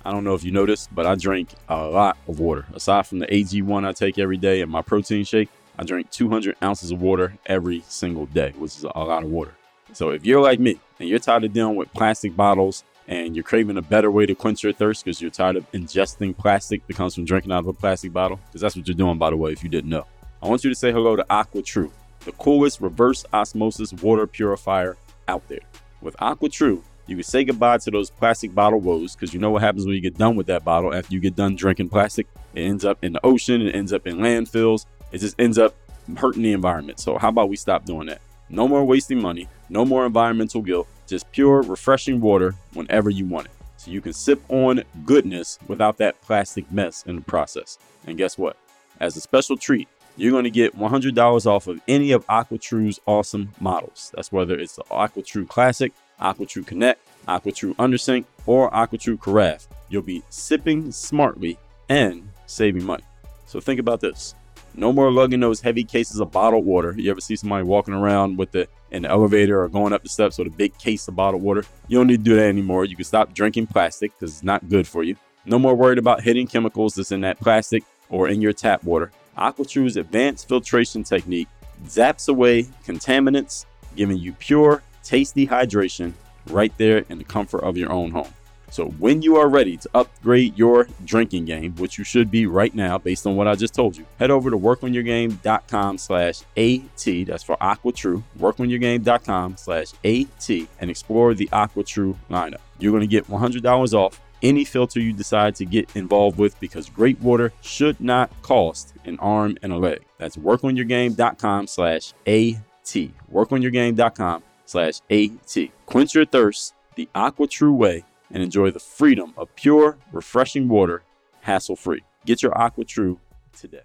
I 0.06 0.12
don't 0.12 0.24
know 0.24 0.34
if 0.34 0.46
you 0.46 0.52
noticed, 0.52 0.96
but 0.96 1.06
I 1.06 1.16
drink 1.16 1.50
a 1.68 1.88
lot 1.88 2.18
of 2.28 2.40
water. 2.40 2.66
Aside 2.74 3.06
from 3.06 3.20
the 3.20 3.28
AG1 3.28 3.86
I 3.86 3.92
take 3.92 4.18
every 4.18 4.38
day 4.38 4.62
and 4.62 4.72
my 4.72 4.82
protein 4.82 5.26
shake, 5.26 5.50
I 5.78 5.84
drink 5.84 6.12
200 6.12 6.56
ounces 6.62 6.92
of 6.92 7.02
water 7.02 7.38
every 7.46 7.84
single 7.88 8.28
day, 8.28 8.54
which 8.58 8.78
is 8.78 8.84
a 8.84 9.00
lot 9.00 9.24
of 9.24 9.30
water. 9.30 9.56
So 9.94 10.10
if 10.10 10.26
you're 10.26 10.42
like 10.42 10.60
me 10.60 10.80
and 11.00 11.10
you're 11.10 11.20
tired 11.20 11.44
of 11.44 11.54
dealing 11.54 11.76
with 11.76 11.92
plastic 11.94 12.36
bottles 12.36 12.84
and 13.08 13.36
you're 13.36 13.44
craving 13.44 13.78
a 13.78 13.82
better 13.82 14.10
way 14.12 14.26
to 14.26 14.36
quench 14.36 14.64
your 14.64 14.74
thirst 14.74 15.04
because 15.04 15.22
you're 15.22 15.32
tired 15.32 15.56
of 15.56 15.70
ingesting 15.72 16.36
plastic 16.38 16.86
that 16.88 16.96
comes 16.96 17.16
from 17.16 17.26
drinking 17.26 17.52
out 17.52 17.60
of 17.60 17.68
a 17.68 17.74
plastic 17.74 18.14
bottle, 18.14 18.40
because 18.48 18.62
that's 18.62 18.76
what 18.76 18.88
you're 18.88 18.96
doing, 18.96 19.18
by 19.18 19.30
the 19.30 19.38
way, 19.38 19.52
if 19.52 19.64
you 19.64 19.70
didn't 19.70 19.90
know, 19.90 20.06
I 20.42 20.48
want 20.48 20.64
you 20.64 20.70
to 20.70 20.76
say 20.76 20.92
hello 20.92 21.16
to 21.16 21.24
AquaTru, 21.26 21.92
the 22.22 22.32
coolest 22.34 22.80
reverse 22.80 23.26
osmosis 23.34 23.94
water 23.94 24.26
purifier 24.26 24.96
out 25.28 25.48
there. 25.48 25.60
With 26.02 26.16
AquaTru, 26.18 26.82
you 27.08 27.16
can 27.18 27.24
say 27.24 27.44
goodbye 27.44 27.80
to 27.80 27.92
those 27.92 28.10
plastic 28.10 28.56
bottle 28.56 28.80
woes 28.80 29.16
because 29.16 29.34
you 29.34 29.40
know 29.40 29.52
what 29.52 29.62
happens 29.62 29.86
when 29.86 29.96
you 29.96 30.02
get 30.02 30.18
done 30.18 30.36
with 30.36 30.48
that 30.48 30.64
bottle 30.64 30.94
after 30.94 31.14
you 31.14 31.20
get 31.20 31.36
done 31.36 31.56
drinking 31.56 31.90
plastic. 31.90 32.28
It 32.56 32.62
ends 32.62 32.86
up 32.86 33.04
in 33.04 33.14
the 33.14 33.26
ocean, 33.26 33.62
it 33.62 33.76
ends 33.76 33.92
up 33.92 34.08
in 34.08 34.18
landfills, 34.18 34.86
it 35.14 35.20
just 35.20 35.40
ends 35.40 35.58
up 35.58 35.76
hurting 36.18 36.42
the 36.42 36.52
environment. 36.52 37.00
So, 37.00 37.18
how 37.18 37.30
about 37.30 37.48
we 37.48 37.56
stop 37.56 37.86
doing 37.86 38.08
that? 38.08 38.20
No 38.50 38.68
more 38.68 38.84
wasting 38.84 39.22
money, 39.22 39.48
no 39.70 39.86
more 39.86 40.06
environmental 40.06 40.62
guilt, 40.62 40.88
just 41.08 41.32
pure, 41.32 41.62
refreshing 41.62 42.20
water 42.20 42.56
whenever 42.74 43.10
you 43.10 43.26
want 43.26 43.48
it. 43.48 43.54
So 43.78 43.92
you 43.92 44.02
can 44.02 44.14
sip 44.14 44.42
on 44.50 44.84
goodness 45.06 45.60
without 45.68 45.98
that 45.98 46.22
plastic 46.22 46.72
mess 46.72 47.04
in 47.04 47.16
the 47.16 47.22
process. 47.22 47.78
And 48.06 48.18
guess 48.18 48.38
what? 48.38 48.58
As 49.00 49.18
a 49.18 49.22
special 49.22 49.58
treat, 49.58 49.88
you're 50.16 50.32
going 50.32 50.44
to 50.44 50.50
get 50.50 50.78
$100 50.78 51.46
off 51.46 51.68
of 51.68 51.82
any 51.88 52.12
of 52.12 52.26
AquaTru's 52.28 53.00
awesome 53.06 53.52
models. 53.60 54.12
That's 54.16 54.32
whether 54.32 54.58
it's 54.58 54.76
the 54.76 54.84
AquaTru 54.84 55.48
Classic, 55.48 55.92
AquaTru 56.22 56.66
Connect, 56.66 57.02
AquaTru 57.28 57.76
Undersink, 57.76 58.26
or 58.46 58.70
AquaTru 58.72 59.20
Carafe. 59.20 59.68
You'll 59.90 60.04
be 60.04 60.24
sipping 60.30 60.92
smartly 60.92 61.58
and 61.90 62.30
saving 62.46 62.86
money. 62.86 63.04
So 63.48 63.60
think 63.60 63.80
about 63.80 64.00
this. 64.00 64.36
No 64.76 64.92
more 64.92 65.12
lugging 65.12 65.40
those 65.40 65.62
heavy 65.62 65.84
cases 65.84 66.20
of 66.20 66.32
bottled 66.32 66.66
water. 66.66 66.96
You 66.98 67.12
ever 67.12 67.22
see 67.22 67.36
somebody 67.36 67.64
walking 67.64 67.94
around 67.94 68.38
with 68.38 68.52
the 68.52 68.68
in 68.92 69.04
the 69.04 69.10
elevator 69.10 69.62
or 69.62 69.68
going 69.68 69.94
up 69.94 70.04
the 70.04 70.10
steps 70.10 70.38
with 70.38 70.48
a 70.48 70.52
big 70.52 70.78
case 70.78 71.08
of 71.08 71.16
bottled 71.16 71.44
water? 71.44 71.64
You 71.88 72.00
don't 72.00 72.08
need 72.08 72.18
to 72.18 72.24
do 72.24 72.36
that 72.36 72.48
anymore. 72.48 72.86
You 72.86 72.96
can 72.96 73.06
stop 73.06 73.34
drinking 73.34 73.68
plastic 73.68 74.14
because 74.14 74.34
it's 74.34 74.44
not 74.44 74.68
good 74.70 74.88
for 74.88 75.04
you. 75.04 75.16
No 75.46 75.60
more 75.60 75.76
worried 75.76 75.98
about 75.98 76.22
hitting 76.22 76.48
chemicals 76.48 76.96
that's 76.96 77.12
in 77.12 77.22
that 77.22 77.40
plastic 77.40 77.84
or 78.10 78.30
in 78.30 78.42
your 78.42 78.54
tap 78.54 78.84
water. 78.84 79.12
AquaTru's 79.38 79.98
advanced 79.98 80.48
filtration 80.48 81.04
technique 81.04 81.48
zaps 81.86 82.30
away 82.30 82.64
contaminants, 82.86 83.66
giving 83.96 84.18
you 84.18 84.34
pure, 84.34 84.82
tasty 85.04 85.46
hydration 85.46 86.14
right 86.50 86.76
there 86.78 87.06
in 87.10 87.18
the 87.18 87.24
comfort 87.24 87.64
of 87.64 87.78
your 87.78 87.92
own 87.92 88.12
home. 88.12 88.34
So 88.74 88.88
when 88.88 89.22
you 89.22 89.36
are 89.36 89.50
ready 89.50 89.78
to 89.78 89.90
upgrade 89.94 90.58
your 90.58 90.88
drinking 91.06 91.46
game, 91.46 91.76
which 91.76 92.00
you 92.00 92.04
should 92.04 92.32
be 92.32 92.48
right 92.48 92.74
now 92.74 92.98
based 92.98 93.28
on 93.28 93.36
what 93.36 93.48
I 93.48 93.54
just 93.54 93.76
told 93.76 93.96
you, 93.96 94.04
head 94.18 94.32
over 94.32 94.50
to 94.50 94.58
workonyourgame.com 94.58 96.00
slash 96.00 96.42
AT. 96.58 97.28
That's 97.28 97.44
for 97.44 97.56
AquaTru. 97.58 98.24
Workonyourgame.com 98.40 99.58
slash 99.58 99.94
AT 100.04 100.50
and 100.80 100.90
explore 100.90 101.36
the 101.36 101.48
AquaTru 101.54 102.18
lineup. 102.32 102.62
You're 102.80 102.92
going 102.92 103.02
to 103.02 103.08
get 103.08 103.28
$100 103.28 103.94
off 103.94 104.20
any 104.42 104.66
filter 104.66 105.00
you 105.00 105.14
decide 105.14 105.54
to 105.58 105.66
get 105.66 105.96
involved 105.96 106.40
with 106.40 106.60
because 106.60 106.90
great 106.90 107.22
water 107.22 107.54
should 107.62 108.02
not 108.02 108.32
cost 108.42 108.96
an 109.06 109.20
arm 109.20 109.56
and 109.62 109.72
a 109.72 109.78
leg. 109.78 110.02
That's 110.18 110.36
workonyourgame.com 110.36 111.68
slash 111.68 112.14
AT. 112.26 113.12
Workonyourgame.com 113.32 114.44
slash 114.66 115.02
AT. 115.12 115.58
Quench 115.86 116.16
your 116.16 116.26
thirst 116.26 116.74
the 116.96 117.08
AquaTru 117.14 117.72
way 117.72 118.04
and 118.32 118.44
enjoy 118.44 118.72
the 118.72 118.80
freedom 118.80 119.34
of 119.38 119.56
pure, 119.56 119.98
refreshing 120.12 120.68
water 120.68 121.04
hassle 121.42 121.76
free. 121.76 122.02
Get 122.26 122.42
your 122.42 122.54
AquaTru 122.54 123.18
today. 123.58 123.82